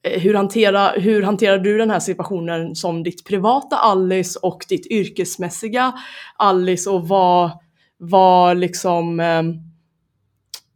[0.03, 4.87] eh, hur, hantera, hur hanterar du den här situationen som ditt privata Alice och ditt
[4.91, 5.93] yrkesmässiga
[6.37, 7.51] Alice och vad,
[7.97, 9.43] vad liksom eh,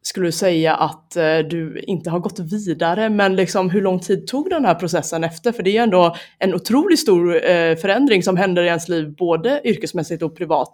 [0.08, 4.28] skulle du säga att eh, du inte har gått vidare, men liksom hur lång tid
[4.28, 5.52] tog den här processen efter?
[5.52, 9.16] För det är ju ändå en otroligt stor eh, förändring som händer i ens liv,
[9.16, 10.70] både yrkesmässigt och privat.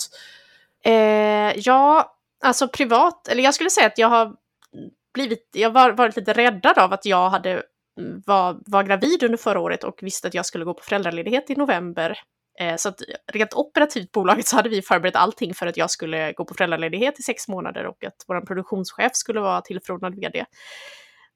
[0.85, 0.93] Eh,
[1.55, 4.33] ja, alltså privat, eller jag skulle säga att jag har
[5.13, 7.63] blivit, jag har varit lite räddad av att jag hade
[7.99, 11.49] mm, var, var gravid under förra året och visste att jag skulle gå på föräldraledighet
[11.49, 12.19] i november
[12.59, 13.01] Eh, så att
[13.33, 17.19] rent operativt bolaget så hade vi förberett allting för att jag skulle gå på föräldraledighet
[17.19, 20.45] i sex månader och att vår produktionschef skulle vara tillförordnad vd.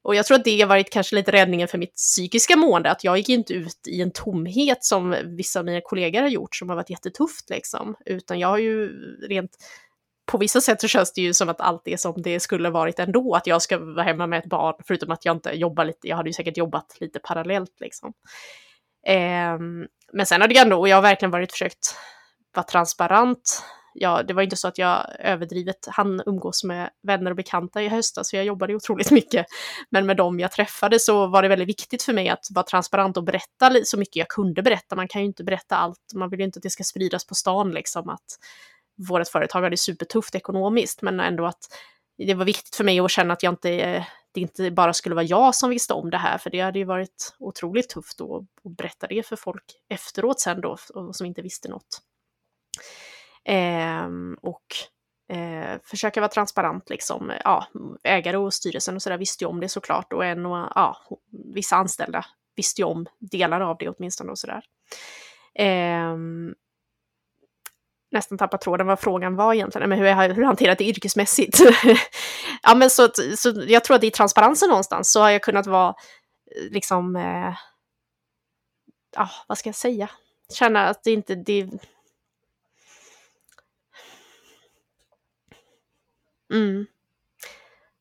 [0.02, 3.04] Och jag tror att det har varit kanske lite räddningen för mitt psykiska mående, att
[3.04, 6.68] jag gick inte ut i en tomhet som vissa av mina kollegor har gjort, som
[6.68, 8.88] har varit jättetufft liksom, utan jag har ju
[9.28, 9.50] rent
[10.26, 12.98] på vissa sätt så känns det ju som att allt är som det skulle varit
[12.98, 16.08] ändå, att jag ska vara hemma med ett barn, förutom att jag inte jobbar lite,
[16.08, 18.12] jag hade ju säkert jobbat lite parallellt liksom.
[19.06, 19.58] Eh,
[20.12, 21.94] men sen har det ändå, och jag har verkligen varit försökt
[22.54, 23.62] vara transparent.
[23.94, 27.88] Ja, det var inte så att jag överdrivet hann umgås med vänner och bekanta i
[27.88, 29.46] höstas, så jag jobbade otroligt mycket.
[29.90, 33.16] Men med dem jag träffade så var det väldigt viktigt för mig att vara transparent
[33.16, 34.96] och berätta så mycket jag kunde berätta.
[34.96, 37.34] Man kan ju inte berätta allt, man vill ju inte att det ska spridas på
[37.34, 38.38] stan liksom att
[39.08, 41.60] vårt företag hade supertufft ekonomiskt, men ändå att
[42.18, 45.14] det var viktigt för mig att känna att jag inte eh, det inte bara skulle
[45.14, 48.46] vara jag som visste om det här, för det hade ju varit otroligt tufft då
[48.64, 50.76] att berätta det för folk efteråt sen då,
[51.12, 52.02] som inte visste något.
[53.44, 54.08] Eh,
[54.40, 54.66] och
[55.36, 57.32] eh, försöka vara transparent liksom.
[57.44, 57.66] Ja,
[58.02, 60.96] ägare och styrelsen och sådär visste ju om det såklart och en och ja,
[61.54, 62.24] vissa anställda
[62.56, 64.62] visste ju om delar av det åtminstone och sådär.
[65.54, 66.16] Eh,
[68.10, 71.60] nästan tappat tråden vad frågan var egentligen, men hur jag har hur hanterat det yrkesmässigt.
[72.62, 75.88] ja, men så, så jag tror att i transparensen någonstans så har jag kunnat vara
[76.56, 77.54] eh, liksom, eh,
[79.16, 80.10] ja, vad ska jag säga,
[80.52, 81.68] känna att det inte, det...
[86.52, 86.86] Mm.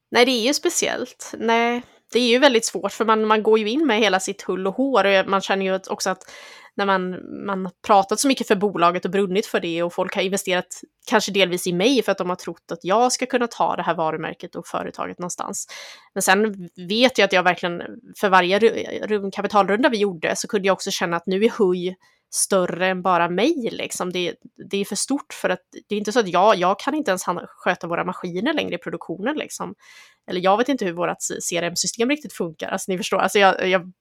[0.09, 1.33] Nej, det är ju speciellt.
[1.37, 1.83] Nej,
[2.13, 4.67] det är ju väldigt svårt för man, man går ju in med hela sitt hull
[4.67, 6.23] och hår och man känner ju också att
[6.77, 10.21] när man, man pratat så mycket för bolaget och brunnit för det och folk har
[10.21, 13.75] investerat kanske delvis i mig för att de har trott att jag ska kunna ta
[13.75, 15.67] det här varumärket och företaget någonstans.
[16.13, 17.81] Men sen vet jag att jag verkligen,
[18.19, 18.59] för varje
[19.31, 21.95] kapitalrunda vi gjorde så kunde jag också känna att nu är HUJ
[22.29, 24.11] större än bara mig liksom.
[24.11, 24.35] Det,
[24.69, 27.11] det är för stort för att det är inte så att jag, jag kan inte
[27.11, 29.75] ens sköta våra maskiner längre i produktionen liksom.
[30.27, 31.17] Eller jag vet inte hur vårt
[31.49, 33.91] CRM-system riktigt funkar, alltså ni förstår, alltså jag, jag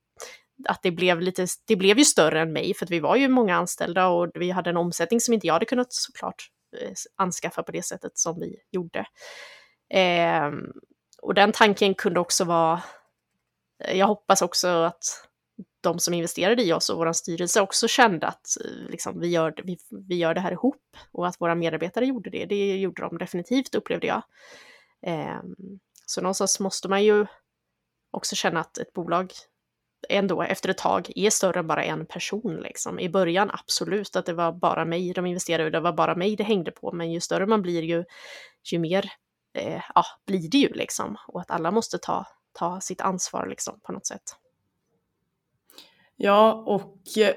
[0.69, 3.29] att det blev lite, det blev ju större än mig för att vi var ju
[3.29, 6.51] många anställda och vi hade en omsättning som inte jag hade kunnat såklart
[6.81, 9.07] eh, anskaffa på det sättet som vi gjorde.
[9.91, 10.51] Eh,
[11.23, 12.83] och den tanken kunde också vara,
[13.95, 15.26] jag hoppas också att
[15.87, 19.55] de som investerade i oss och vår styrelse också kände att eh, liksom, vi, gör,
[19.65, 19.79] vi,
[20.09, 22.47] vi gör det här ihop och att våra medarbetare gjorde det.
[22.47, 24.23] Det gjorde de definitivt upplevde jag.
[25.07, 25.41] Eh,
[26.07, 27.27] så någonstans måste man ju
[28.11, 29.33] också känna att ett bolag
[30.09, 32.57] ändå efter ett tag är större än bara en person.
[32.63, 33.01] Liksom.
[33.01, 36.37] I början absolut att det var bara mig de investerade och det var bara mig
[36.37, 38.05] det hängde på, men ju större man blir ju,
[38.73, 39.13] ju mer
[39.59, 41.17] eh, ja, blir det ju liksom.
[41.29, 44.37] Och att alla måste ta, ta sitt ansvar liksom, på något sätt.
[46.17, 47.35] Ja, och eh,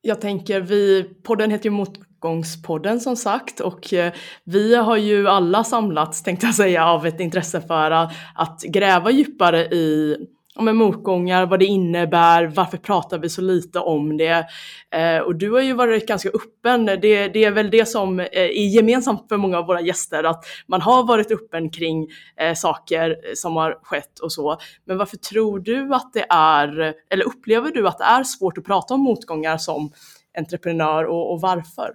[0.00, 4.12] jag tänker vi, podden heter ju Motgångspodden som sagt och eh,
[4.44, 9.10] vi har ju alla samlats tänkte jag säga av ett intresse för att, att gräva
[9.10, 10.16] djupare i
[10.56, 14.46] om motgångar, vad det innebär, varför pratar vi så lite om det?
[14.90, 18.26] Eh, och du har ju varit ganska öppen, det, det är väl det som eh,
[18.32, 23.16] är gemensamt för många av våra gäster, att man har varit öppen kring eh, saker
[23.34, 24.58] som har skett och så.
[24.84, 28.64] Men varför tror du att det är, eller upplever du att det är svårt att
[28.64, 29.92] prata om motgångar som
[30.38, 31.94] entreprenör och, och varför?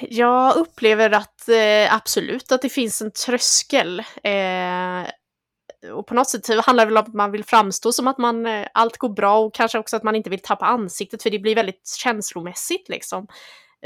[0.00, 3.98] Jag upplever att eh, absolut att det finns en tröskel.
[4.22, 5.08] Eh,
[5.92, 8.46] och på något sätt handlar det väl om att man vill framstå som att man,
[8.46, 11.38] eh, allt går bra och kanske också att man inte vill tappa ansiktet för det
[11.38, 13.26] blir väldigt känslomässigt liksom.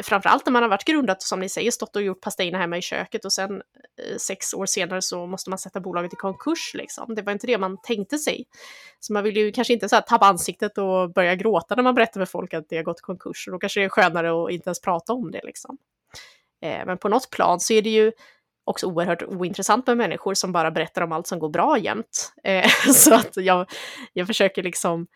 [0.02, 2.82] Framförallt när man har varit grundat, som ni säger, stått och gjort pastejerna hemma i
[2.82, 7.14] köket och sen eh, sex år senare så måste man sätta bolaget i konkurs liksom.
[7.14, 8.44] Det var inte det man tänkte sig.
[9.00, 11.94] Så man vill ju kanske inte så här, tappa ansiktet och börja gråta när man
[11.94, 13.48] berättar för folk att det har gått i konkurs.
[13.48, 15.78] Och då kanske det är skönare att inte ens prata om det liksom.
[16.62, 18.12] Eh, men på något plan så är det ju
[18.68, 22.32] också oerhört ointressant med människor som bara berättar om allt som går bra jämt.
[22.44, 23.70] Eh, så att jag,
[24.12, 25.06] jag försöker liksom,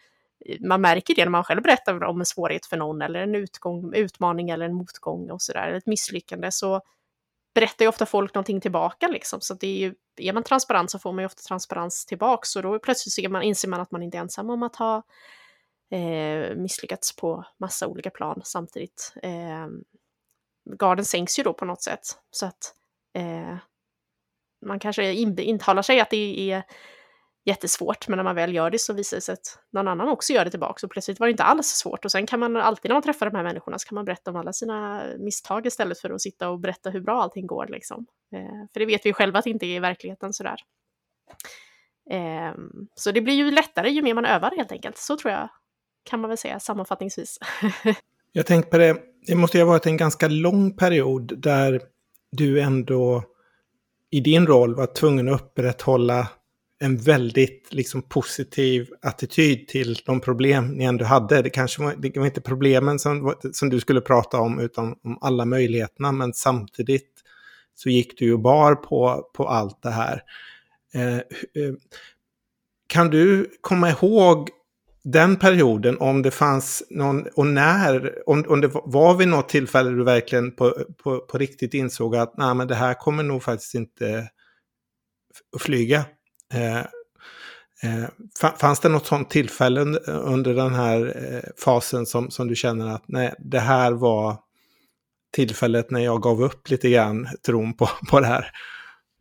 [0.61, 3.95] man märker det när man själv berättar om en svårighet för någon eller en utgång,
[3.95, 6.81] utmaning eller en motgång och sådär, eller ett misslyckande, så
[7.55, 9.41] berättar ju ofta folk någonting tillbaka liksom.
[9.41, 12.63] Så det är ju, är man transparent så får man ju ofta transparens tillbaka, så
[12.63, 15.03] då plötsligt ser man, inser man att man inte är ensam om att ha
[15.91, 19.15] eh, misslyckats på massa olika plan samtidigt.
[19.23, 19.69] Eh,
[20.79, 22.03] garden sänks ju då på något sätt.
[22.31, 22.75] Så att
[23.15, 23.57] eh,
[24.67, 26.63] man kanske intalar sig att det är
[27.45, 30.33] jättesvårt, men när man väl gör det så visar det sig att någon annan också
[30.33, 32.05] gör det tillbaka och plötsligt var det inte alls svårt.
[32.05, 34.31] Och sen kan man alltid när man träffar de här människorna så kan man berätta
[34.31, 37.67] om alla sina misstag istället för att sitta och berätta hur bra allting går.
[37.67, 38.07] Liksom.
[38.35, 40.57] Eh, för det vet vi själva att det inte är i verkligheten sådär.
[42.11, 42.53] Eh,
[42.95, 44.99] så det blir ju lättare ju mer man övar helt enkelt.
[44.99, 45.49] Så tror jag
[46.05, 47.39] kan man väl säga sammanfattningsvis.
[48.33, 48.97] jag tänkte på det,
[49.27, 51.83] det måste ju ha varit en ganska lång period där
[52.33, 53.25] du ändå
[54.11, 56.29] i din roll var tvungen att upprätthålla
[56.81, 61.43] en väldigt liksom, positiv attityd till de problem ni ändå hade.
[61.43, 65.19] Det kanske var, det var inte problemen som, som du skulle prata om, utan om
[65.21, 66.13] alla möjligheterna.
[66.13, 67.11] Men samtidigt
[67.75, 70.23] så gick du ju bar på, på allt det här.
[70.95, 71.75] Eh, eh
[72.87, 74.49] kan du komma ihåg
[75.05, 79.91] den perioden, om det fanns någon, och när, om, om det var vid något tillfälle
[79.91, 83.75] du verkligen på, på, på riktigt insåg att nej, men det här kommer nog faktiskt
[83.75, 84.29] inte
[85.57, 86.05] att flyga.
[86.55, 86.79] Eh,
[87.83, 88.09] eh,
[88.61, 93.05] fanns det något sånt tillfälle under den här eh, fasen som, som du känner att
[93.09, 94.37] nej, det här var
[95.33, 98.51] tillfället när jag gav upp lite grann tron på, på det här?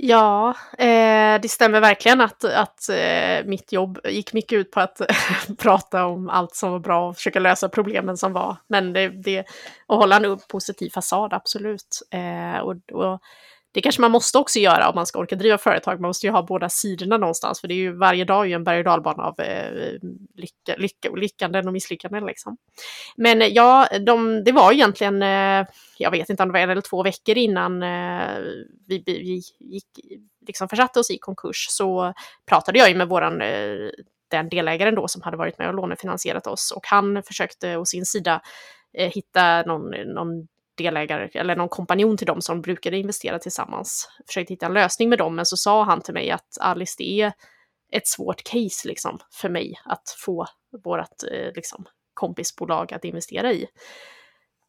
[0.04, 5.02] Ja, eh, det stämmer verkligen att, att eh, mitt jobb gick mycket ut på att
[5.58, 8.58] prata om allt som var bra och försöka lösa problemen som var.
[8.68, 9.46] Men det, det
[9.88, 12.02] och hålla en positiv fasad, absolut.
[12.12, 13.20] Eh, och, och
[13.74, 16.02] det kanske man måste också göra om man ska orka driva företag.
[16.02, 18.64] Man måste ju ha båda sidorna någonstans, för det är ju varje dag ju en
[18.64, 19.94] berg och dalbana av eh,
[20.36, 22.26] lycka, lycka, lyckanden och misslyckanden.
[22.26, 22.58] Liksom.
[23.16, 25.66] Men eh, ja, de, det var egentligen, eh,
[25.98, 28.38] jag vet inte om det var en eller två veckor innan eh,
[28.88, 29.86] vi, vi gick,
[30.48, 32.14] liksom försatte oss i konkurs, så
[32.46, 33.90] pratade jag ju med våran eh,
[34.32, 38.06] den delägaren då som hade varit med och lånefinansierat oss och han försökte å sin
[38.06, 38.42] sida
[38.98, 40.48] eh, hitta någon, någon
[40.78, 44.10] delägare eller någon kompanjon till dem som brukade investera tillsammans.
[44.28, 47.22] Försökte hitta en lösning med dem, men så sa han till mig att Alice, det
[47.22, 47.34] är
[47.92, 50.46] ett svårt case liksom för mig att få
[50.84, 53.68] vårt eh, liksom, kompisbolag att investera i.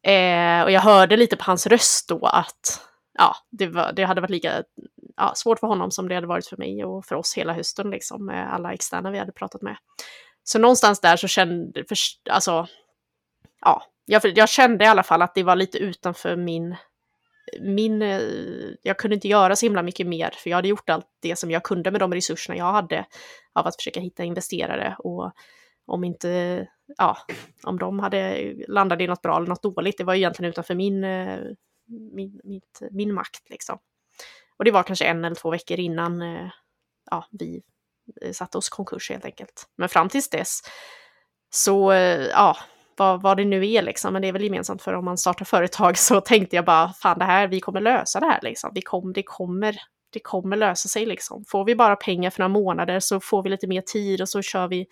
[0.03, 2.81] Eh, och jag hörde lite på hans röst då att
[3.17, 4.63] ja, det, var, det hade varit lika
[5.15, 7.89] ja, svårt för honom som det hade varit för mig och för oss hela hösten,
[7.89, 9.77] liksom, med alla externa vi hade pratat med.
[10.43, 11.97] Så någonstans där så kände, för,
[12.29, 12.67] alltså,
[13.61, 16.75] ja, jag, jag kände i alla fall att det var lite utanför min
[17.61, 18.21] min, eh,
[18.81, 21.51] jag kunde inte göra så himla mycket mer, för jag hade gjort allt det som
[21.51, 23.05] jag kunde med de resurserna jag hade
[23.53, 24.95] av att försöka hitta investerare.
[24.99, 25.31] Och
[25.85, 27.17] om inte, ja,
[27.63, 31.03] om de hade landat i något bra eller något dåligt, det var egentligen utanför min,
[31.03, 31.39] eh,
[32.13, 33.49] min, mitt, min makt.
[33.49, 33.79] Liksom.
[34.57, 36.49] Och det var kanske en eller två veckor innan eh,
[37.11, 37.61] ja, vi
[38.31, 39.67] satte oss konkurs helt enkelt.
[39.75, 40.61] Men fram tills dess
[41.49, 41.93] så,
[42.31, 42.57] ja,
[42.97, 45.45] vad, vad det nu är liksom, men det är väl gemensamt för om man startar
[45.45, 48.71] företag så tänkte jag bara, fan det här, vi kommer lösa det här liksom.
[48.73, 49.75] Vi kom, det, kommer,
[50.13, 51.43] det kommer lösa sig liksom.
[51.47, 54.41] Får vi bara pengar för några månader så får vi lite mer tid och så
[54.41, 54.87] kör vi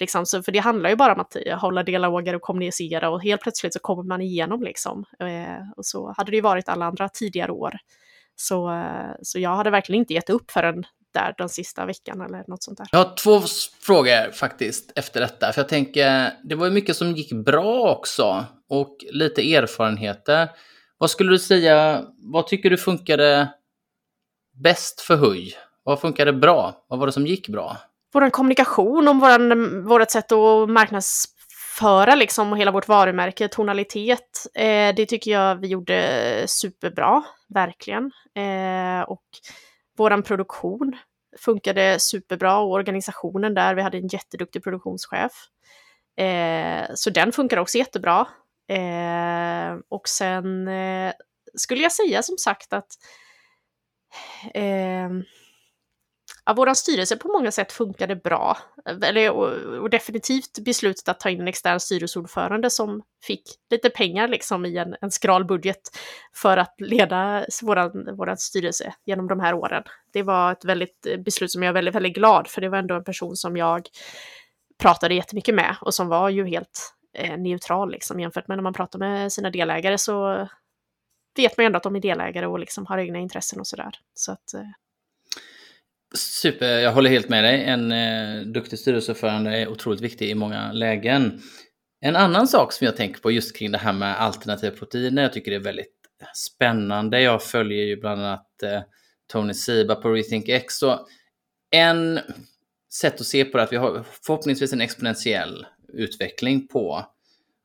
[0.00, 3.22] Liksom, så, för det handlar ju bara om att eh, hålla dialoger och kommunicera och
[3.22, 5.04] helt plötsligt så kommer man igenom liksom.
[5.20, 7.76] Eh, och så hade det ju varit alla andra tidigare år.
[8.36, 10.84] Så, eh, så jag hade verkligen inte gett upp förrän
[11.20, 12.86] där den sista veckan eller något sånt där.
[12.92, 13.40] Jag har två
[13.80, 15.52] frågor faktiskt efter detta.
[15.52, 20.48] För jag tänker, det var ju mycket som gick bra också och lite erfarenheter.
[20.98, 23.48] Vad skulle du säga, vad tycker du funkade
[24.62, 25.54] bäst för Höj?
[25.82, 26.84] Vad funkade bra?
[26.88, 27.76] Vad var det som gick bra?
[28.20, 34.46] vår kommunikation, om våran, vårt sätt att marknadsföra liksom hela vårt varumärke, tonalitet.
[34.54, 37.22] Eh, det tycker jag vi gjorde superbra,
[37.54, 38.04] verkligen.
[38.34, 39.24] Eh, och
[39.96, 40.96] vår produktion
[41.38, 45.32] funkade superbra och organisationen där, vi hade en jätteduktig produktionschef.
[46.16, 48.26] Eh, så den funkar också jättebra.
[48.68, 51.12] Eh, och sen eh,
[51.54, 52.88] skulle jag säga som sagt att
[54.54, 55.10] eh,
[56.46, 58.58] ja, vår styrelse på många sätt funkade bra.
[59.02, 64.28] Eller, och, och, definitivt beslutet att ta in en extern styrelseordförande som fick lite pengar
[64.28, 65.80] liksom i en, en skral budget
[66.34, 69.82] för att leda vår våran styrelse genom de här åren.
[70.12, 72.78] Det var ett väldigt eh, beslut som jag är väldigt, väldigt glad för det var
[72.78, 73.88] ändå en person som jag
[74.78, 78.74] pratade jättemycket med och som var ju helt eh, neutral liksom jämfört med när man
[78.74, 80.48] pratar med sina delägare så
[81.36, 83.98] vet man ju ändå att de är delägare och liksom har egna intressen och sådär.
[84.14, 84.60] Så att, eh...
[86.16, 87.64] Super, jag håller helt med dig.
[87.64, 91.42] En eh, duktig styrelseordförande är otroligt viktig i många lägen.
[92.00, 95.32] En annan sak som jag tänker på just kring det här med alternativa proteiner, jag
[95.32, 95.92] tycker det är väldigt
[96.34, 97.20] spännande.
[97.20, 98.80] Jag följer ju bland annat eh,
[99.32, 100.74] Tony Siba på Rethink X.
[100.78, 101.06] Så
[101.70, 102.20] en
[102.92, 107.06] sätt att se på det att vi har förhoppningsvis en exponentiell utveckling på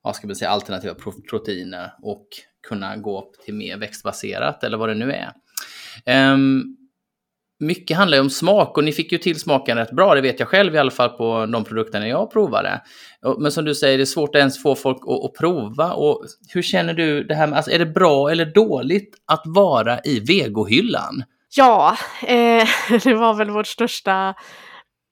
[0.03, 0.95] vad ska man säga, alternativa
[1.29, 2.27] proteiner och
[2.67, 5.33] kunna gå upp till mer växtbaserat eller vad det nu är.
[6.33, 6.77] Um,
[7.61, 10.39] mycket handlar ju om smak och ni fick ju till smaken rätt bra, det vet
[10.39, 12.81] jag själv i alla fall på de produkterna jag provade.
[13.37, 15.93] Men som du säger, det är svårt att ens få folk att, att prova.
[15.93, 19.99] Och hur känner du det här med, alltså är det bra eller dåligt att vara
[20.03, 21.23] i vegohyllan?
[21.55, 22.67] Ja, eh,
[23.03, 24.33] det var väl vårt största,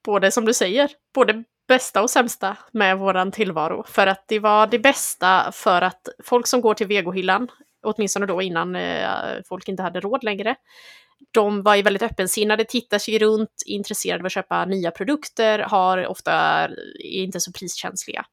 [0.04, 3.84] både som du säger, både bästa och sämsta med våran tillvaro.
[3.86, 7.48] För att det var det bästa för att folk som går till vegohyllan,
[7.82, 9.08] åtminstone då innan eh,
[9.48, 10.54] folk inte hade råd längre,
[11.30, 16.06] de var ju väldigt öppensinnade, tittar sig runt, intresserade av att köpa nya produkter, har
[16.06, 18.24] ofta är inte så priskänsliga.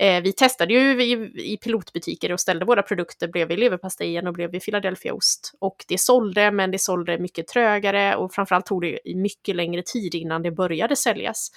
[0.00, 1.12] Eh, vi testade ju i,
[1.52, 5.52] i, pilotbutiker och ställde våra produkter bredvid leverpastejen och bredvid Philadelphiaost.
[5.60, 10.14] Och det sålde, men det sålde mycket trögare och framförallt tog det mycket längre tid
[10.14, 11.50] innan det började säljas.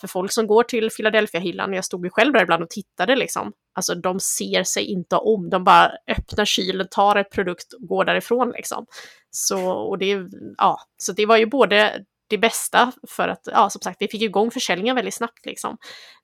[0.00, 3.52] För folk som går till Philadelphia-hyllan, jag stod ju själv där ibland och tittade liksom,
[3.74, 8.04] alltså de ser sig inte om, de bara öppnar kylen, tar ett produkt och går
[8.04, 8.86] därifrån liksom.
[9.30, 10.18] Så, och det,
[10.58, 14.22] ja, så det var ju både det bästa för att, ja som sagt, vi fick
[14.22, 15.76] igång försäljningen väldigt snabbt liksom.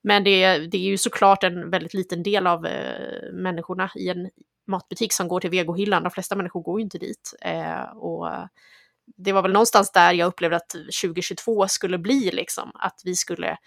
[0.03, 4.29] Men det, det är ju såklart en väldigt liten del av eh, människorna i en
[4.67, 6.03] matbutik som går till vegohyllan.
[6.03, 7.33] De flesta människor går ju inte dit.
[7.41, 8.29] Eh, och
[9.17, 13.57] det var väl någonstans där jag upplevde att 2022 skulle bli, liksom, att vi skulle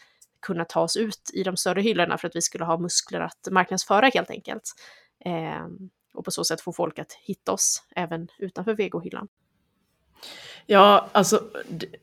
[0.47, 3.49] kunna ta oss ut i de större hyllorna för att vi skulle ha muskler att
[3.51, 4.62] marknadsföra helt enkelt.
[5.24, 5.66] Eh,
[6.14, 9.28] och på så sätt få folk att hitta oss även utanför vegohyllan.
[10.66, 11.43] Ja, alltså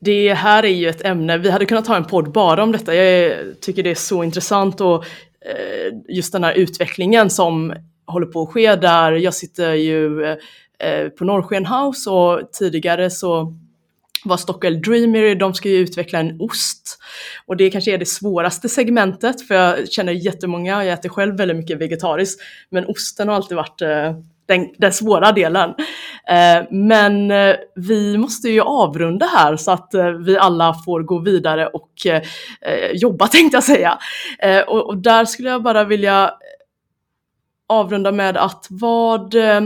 [0.00, 2.94] det här är ju ett ämne, vi hade kunnat ha en podd bara om detta.
[2.94, 5.04] Jag tycker det är så intressant och
[5.40, 7.74] eh, just den här utvecklingen som
[8.06, 9.12] håller på att ske där.
[9.12, 10.36] Jag sitter ju eh,
[10.78, 13.54] eh på Norrsken House och tidigare så
[14.24, 16.98] var Stockwell Dreamery, de ska ju utveckla en ost.
[17.46, 21.56] Och det kanske är det svåraste segmentet för jag känner jättemånga, jag äter själv väldigt
[21.56, 22.40] mycket vegetariskt,
[22.70, 24.12] men osten har alltid varit eh,
[24.46, 25.70] den, den svåra delen.
[26.28, 31.18] Eh, men eh, vi måste ju avrunda här så att eh, vi alla får gå
[31.18, 32.22] vidare och eh,
[32.60, 33.98] eh, jobba tänkte jag säga.
[34.66, 36.34] Och, och, där skulle jag bara vilja
[37.68, 39.60] avrunda med att vad, eh,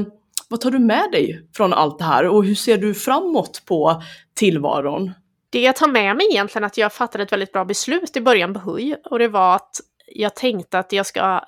[0.48, 4.02] vad tar du med dig från allt det här och hur ser du framåt på
[4.34, 5.12] tillvaron?
[5.50, 8.20] Det jag tar med mig egentligen är att jag fattade ett väldigt bra beslut i
[8.20, 9.70] början på HUJ och det var att
[10.06, 11.40] jag tänkte att jag ska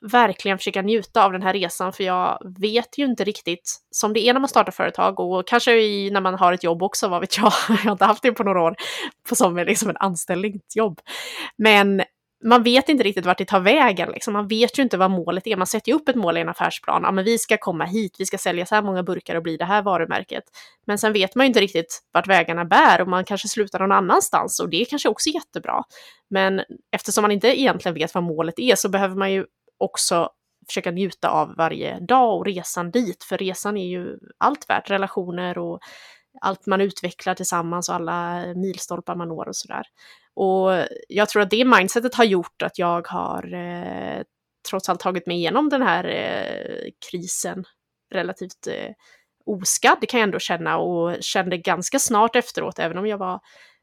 [0.00, 4.20] verkligen försöka njuta av den här resan för jag vet ju inte riktigt som det
[4.20, 7.20] är när man startar företag och kanske i, när man har ett jobb också, vad
[7.20, 7.52] vet jag.
[7.68, 8.76] jag har inte haft det på några år
[9.28, 11.00] på som liksom en anställningsjobb.
[11.56, 12.02] Men
[12.44, 14.10] man vet inte riktigt vart det tar vägen.
[14.10, 14.32] Liksom.
[14.32, 15.56] Man vet ju inte vad målet är.
[15.56, 17.02] Man sätter ju upp ett mål i en affärsplan.
[17.04, 19.56] Ja, men vi ska komma hit, vi ska sälja så här många burkar och bli
[19.56, 20.44] det här varumärket.
[20.86, 23.92] Men sen vet man ju inte riktigt vart vägarna bär och man kanske slutar någon
[23.92, 25.82] annanstans och det är kanske också jättebra.
[26.30, 26.60] Men
[26.92, 29.44] eftersom man inte egentligen vet vad målet är så behöver man ju
[29.78, 30.28] också
[30.68, 35.58] försöka njuta av varje dag och resan dit, för resan är ju allt värt, relationer
[35.58, 35.78] och
[36.40, 39.82] allt man utvecklar tillsammans och alla milstolpar man når och sådär.
[40.40, 44.22] Och jag tror att det mindsetet har gjort att jag har eh,
[44.68, 47.64] trots allt tagit mig igenom den här eh, krisen
[48.10, 48.92] relativt eh,
[49.46, 53.40] oskadd kan jag ändå känna och kände ganska snart efteråt, även om jag var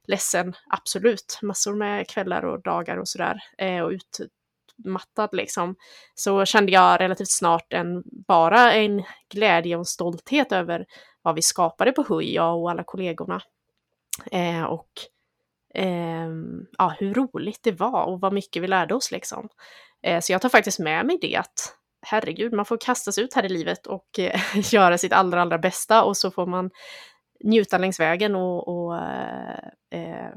[0.07, 5.75] ledsen, absolut, massor med kvällar och dagar och sådär, eh, och utmattad liksom,
[6.13, 10.85] så kände jag relativt snart en, bara en glädje och en stolthet över
[11.21, 13.41] vad vi skapade på HUI, jag och alla kollegorna.
[14.31, 14.89] Eh, och
[15.75, 16.29] eh,
[16.77, 19.49] ja, hur roligt det var och vad mycket vi lärde oss liksom.
[20.03, 23.45] Eh, så jag tar faktiskt med mig det att herregud, man får kastas ut här
[23.45, 24.39] i livet och eh,
[24.73, 26.71] göra sitt allra, allra bästa och så får man
[27.43, 30.31] njuta längs vägen och, och eh, eh,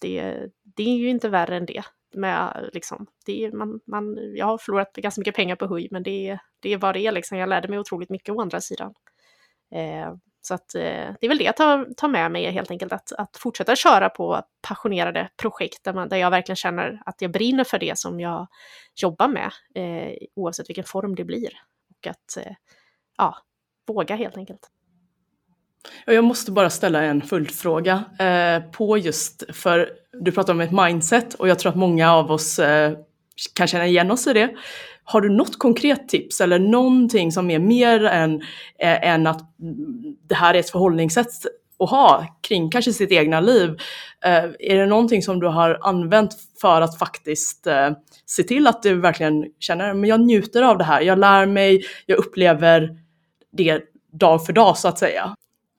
[0.00, 1.82] det, det är ju inte värre än det.
[2.14, 6.02] Med, liksom, det är, man, man, jag har förlorat ganska mycket pengar på höj, men
[6.02, 7.12] det, det är vad det är.
[7.12, 7.38] Liksom.
[7.38, 8.94] Jag lärde mig otroligt mycket å andra sidan.
[9.74, 10.80] Eh, så att, eh,
[11.20, 14.08] det är väl det jag tar, tar med mig helt enkelt, att, att fortsätta köra
[14.08, 18.20] på passionerade projekt där, man, där jag verkligen känner att jag brinner för det som
[18.20, 18.46] jag
[19.02, 21.50] jobbar med, eh, oavsett vilken form det blir.
[21.90, 22.52] Och att eh,
[23.18, 23.36] ja,
[23.86, 24.70] våga helt enkelt.
[26.04, 31.34] Jag måste bara ställa en följdfråga eh, på just, för du pratar om ett mindset
[31.34, 32.98] och jag tror att många av oss eh,
[33.54, 34.56] kan känna igen oss i det.
[35.10, 38.40] Har du något konkret tips eller någonting som är mer än,
[38.78, 39.54] eh, än att
[40.28, 41.26] det här är ett förhållningssätt
[41.78, 43.70] att ha kring kanske sitt egna liv?
[44.24, 47.90] Eh, är det någonting som du har använt för att faktiskt eh,
[48.26, 51.84] se till att du verkligen känner att jag njuter av det här, jag lär mig,
[52.06, 52.96] jag upplever
[53.52, 53.80] det
[54.12, 55.34] dag för dag så att säga?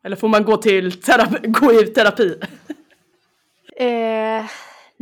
[0.06, 2.36] Eller får man gå, till terapi, gå i terapi?
[3.78, 4.46] Eh,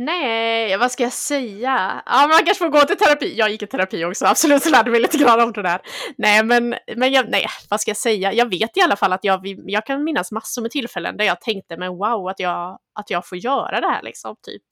[0.02, 2.02] Nej, vad ska jag säga?
[2.06, 3.34] Ja, man kanske får gå till terapi.
[3.36, 5.80] Jag gick i terapi också, absolut, så lärde mig lite grann om det där.
[6.18, 8.32] Nej, men, men jag, nej, vad ska jag säga?
[8.32, 11.40] Jag vet i alla fall att jag, jag kan minnas massor med tillfällen där jag
[11.40, 14.62] tänkte, men wow, att jag, att jag får göra det här liksom, typ.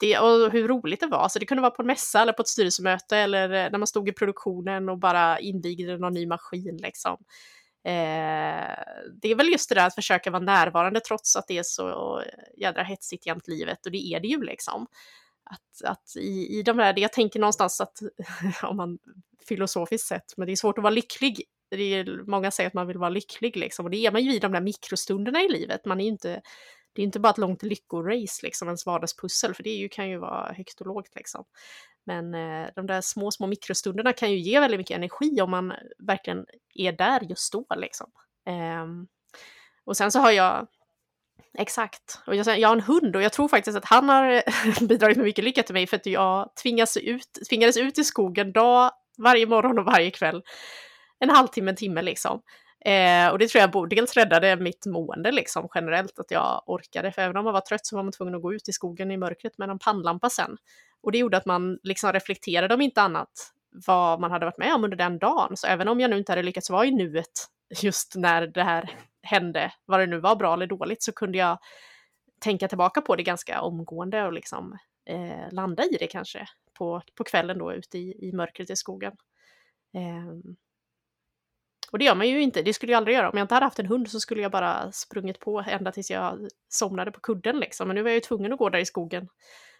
[0.00, 1.28] Det, och hur roligt det var.
[1.28, 3.86] Så det kunde vara på en mässa eller på ett styrelsemöte eller eh, när man
[3.86, 7.16] stod i produktionen och bara invigde någon ny maskin liksom.
[7.84, 8.74] Eh,
[9.22, 12.22] det är väl just det där att försöka vara närvarande trots att det är så
[12.56, 14.86] jädra hetsigt jämt livet och det är det ju liksom.
[15.44, 17.98] Att, att i, i de där, jag tänker någonstans att
[18.62, 18.98] om man
[19.48, 21.42] filosofiskt sett, men det är svårt att vara lycklig.
[21.70, 24.34] Det är, många säger att man vill vara lycklig liksom och det är man ju
[24.34, 25.84] i de där mikrostunderna i livet.
[25.84, 26.42] Man är ju inte,
[26.92, 30.18] det är inte bara ett långt lyckorace liksom, ens vardagspussel, för det ju, kan ju
[30.18, 31.44] vara högt och lågt liksom.
[32.06, 35.72] Men eh, de där små, små mikrostunderna kan ju ge väldigt mycket energi om man
[36.06, 37.66] verkligen är där just då.
[37.76, 38.10] Liksom.
[38.46, 39.06] Ehm,
[39.84, 40.66] och sen så har jag,
[41.58, 44.42] exakt, och jag, jag har en hund och jag tror faktiskt att han har
[44.86, 48.52] bidragit med mycket lycka till mig för att jag tvingas ut, tvingades ut i skogen
[48.52, 50.42] dag, varje morgon och varje kväll.
[51.18, 52.42] En halvtimme, en timme liksom.
[52.84, 57.12] Eh, och det tror jag dels räddade mitt mående liksom generellt, att jag orkade.
[57.12, 59.10] För även om man var trött så var man tvungen att gå ut i skogen
[59.10, 60.56] i mörkret med en pannlampa sen.
[61.02, 63.30] Och det gjorde att man liksom reflekterade om inte annat
[63.86, 65.56] vad man hade varit med om under den dagen.
[65.56, 67.48] Så även om jag nu inte hade lyckats vara i nuet
[67.82, 68.90] just när det här
[69.22, 71.58] hände, vad det nu var, bra eller dåligt, så kunde jag
[72.40, 76.46] tänka tillbaka på det ganska omgående och liksom eh, landa i det kanske
[76.78, 79.12] på, på kvällen då ute i, i mörkret i skogen.
[79.94, 80.52] Eh,
[81.92, 83.30] och det gör man ju inte, det skulle jag aldrig göra.
[83.30, 86.10] Om jag inte hade haft en hund så skulle jag bara sprungit på ända tills
[86.10, 87.88] jag somnade på kudden liksom.
[87.88, 89.28] Men nu var jag ju tvungen att gå där i skogen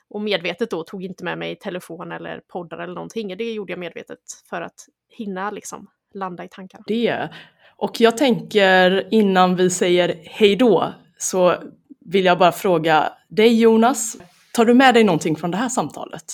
[0.08, 3.36] och medvetet då tog inte med mig telefon eller poddar eller någonting.
[3.36, 4.18] Det gjorde jag medvetet
[4.50, 6.84] för att hinna liksom landa i tankarna.
[6.86, 7.28] Det.
[7.76, 11.56] Och jag tänker innan vi säger hej då så
[12.00, 14.16] vill jag bara fråga dig Jonas,
[14.52, 16.24] tar du med dig någonting från det här samtalet?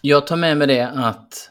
[0.00, 1.50] Jag tar med mig det att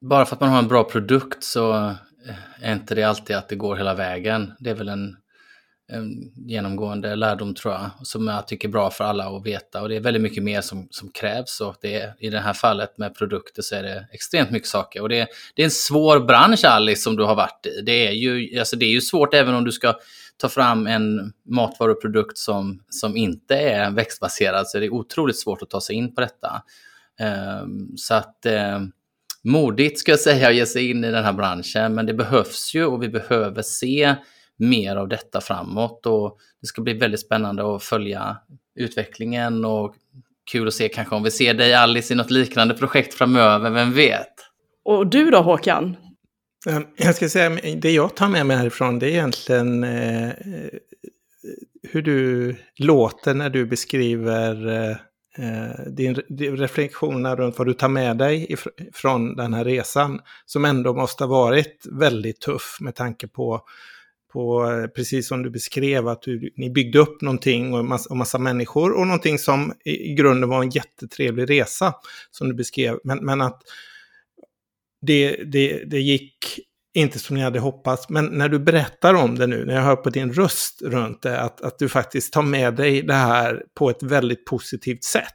[0.00, 1.94] bara för att man har en bra produkt så
[2.28, 4.52] Eh, är inte det alltid att det går hela vägen.
[4.58, 5.16] Det är väl en
[6.46, 9.82] genomgående lärdom tror jag, som jag tycker är bra för alla att veta.
[9.82, 12.52] Och det är väldigt mycket mer som, som krävs och det är, i det här
[12.52, 15.02] fallet med produkter så är det extremt mycket saker.
[15.02, 17.80] Och det, det är en svår bransch Alice som du har varit i.
[17.80, 19.94] Det är ju, alltså det är ju svårt även om du ska
[20.36, 25.70] ta fram en matvaruprodukt som, som inte är växtbaserad så är det otroligt svårt att
[25.70, 26.62] ta sig in på detta.
[27.62, 28.46] Um, så att
[28.76, 28.92] um,
[29.44, 32.74] modigt ska jag säga att ge sig in i den här branschen men det behövs
[32.74, 34.14] ju och vi behöver se
[34.56, 36.06] mer av detta framåt.
[36.06, 38.36] Och det ska bli väldigt spännande att följa
[38.74, 39.94] utvecklingen och
[40.52, 43.92] kul att se kanske om vi ser dig Alice i något liknande projekt framöver, vem
[43.92, 44.34] vet?
[44.84, 45.96] Och du då Håkan?
[46.68, 50.30] Ehm, jag ska säga, det jag tar med mig härifrån det är egentligen eh,
[51.82, 54.96] hur du låter när du beskriver eh,
[55.38, 58.56] Eh, din, din reflektioner runt vad du tar med dig
[58.92, 60.20] från den här resan.
[60.46, 63.62] Som ändå måste ha varit väldigt tuff med tanke på
[64.32, 68.16] på, eh, precis som du beskrev, att du, ni byggde upp någonting och massa, och
[68.16, 71.94] massa människor och någonting som i, i grunden var en jättetrevlig resa,
[72.30, 72.98] som du beskrev.
[73.04, 73.62] Men, men att
[75.02, 76.60] det, det, det gick
[76.94, 79.96] inte som ni hade hoppats, men när du berättar om det nu, när jag hör
[79.96, 83.90] på din röst runt det, att, att du faktiskt tar med dig det här på
[83.90, 85.34] ett väldigt positivt sätt.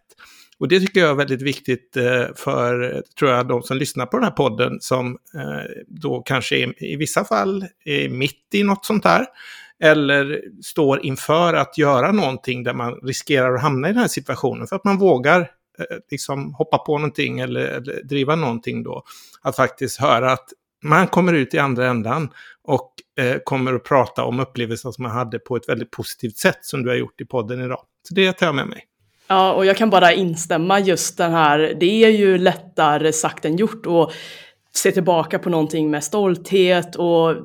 [0.58, 4.18] Och det tycker jag är väldigt viktigt eh, för, tror jag, de som lyssnar på
[4.18, 8.86] den här podden som eh, då kanske är, i vissa fall är mitt i något
[8.86, 9.26] sånt här.
[9.80, 14.68] eller står inför att göra någonting där man riskerar att hamna i den här situationen
[14.68, 15.40] för att man vågar
[15.80, 19.04] eh, liksom hoppa på någonting eller, eller driva någonting då.
[19.42, 20.50] Att faktiskt höra att
[20.86, 22.30] man kommer ut i andra ändan
[22.64, 26.60] och eh, kommer att prata om upplevelser som man hade på ett väldigt positivt sätt
[26.62, 27.80] som du har gjort i podden idag.
[28.08, 28.84] Så det tar jag med mig.
[29.28, 33.56] Ja, och jag kan bara instämma just den här, det är ju lättare sagt än
[33.56, 34.12] gjort och
[34.76, 37.36] se tillbaka på någonting med stolthet och eh,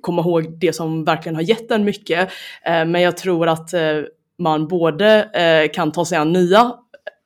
[0.00, 2.30] komma ihåg det som verkligen har gett en mycket.
[2.66, 3.80] Eh, men jag tror att eh,
[4.38, 6.72] man både eh, kan ta sig an nya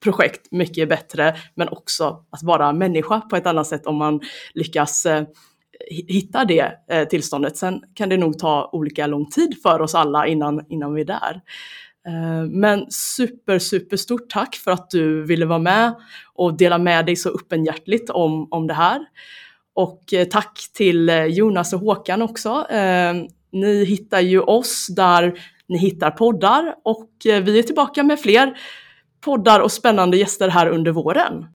[0.06, 4.20] projekt mycket bättre, men också att vara människa på ett annat sätt om man
[4.54, 5.24] lyckas eh,
[6.08, 7.56] hitta det eh, tillståndet.
[7.56, 11.04] Sen kan det nog ta olika lång tid för oss alla innan, innan vi är
[11.04, 11.40] där.
[12.08, 15.94] Eh, men super, super stort tack för att du ville vara med
[16.34, 19.00] och dela med dig så öppenhjärtligt om, om det här.
[19.74, 22.66] Och tack till Jonas och Håkan också.
[23.52, 25.38] Ni hittar ju oss där
[25.68, 28.56] ni hittar poddar och vi är tillbaka med fler
[29.26, 31.46] poddar och spännande gäster här under våren.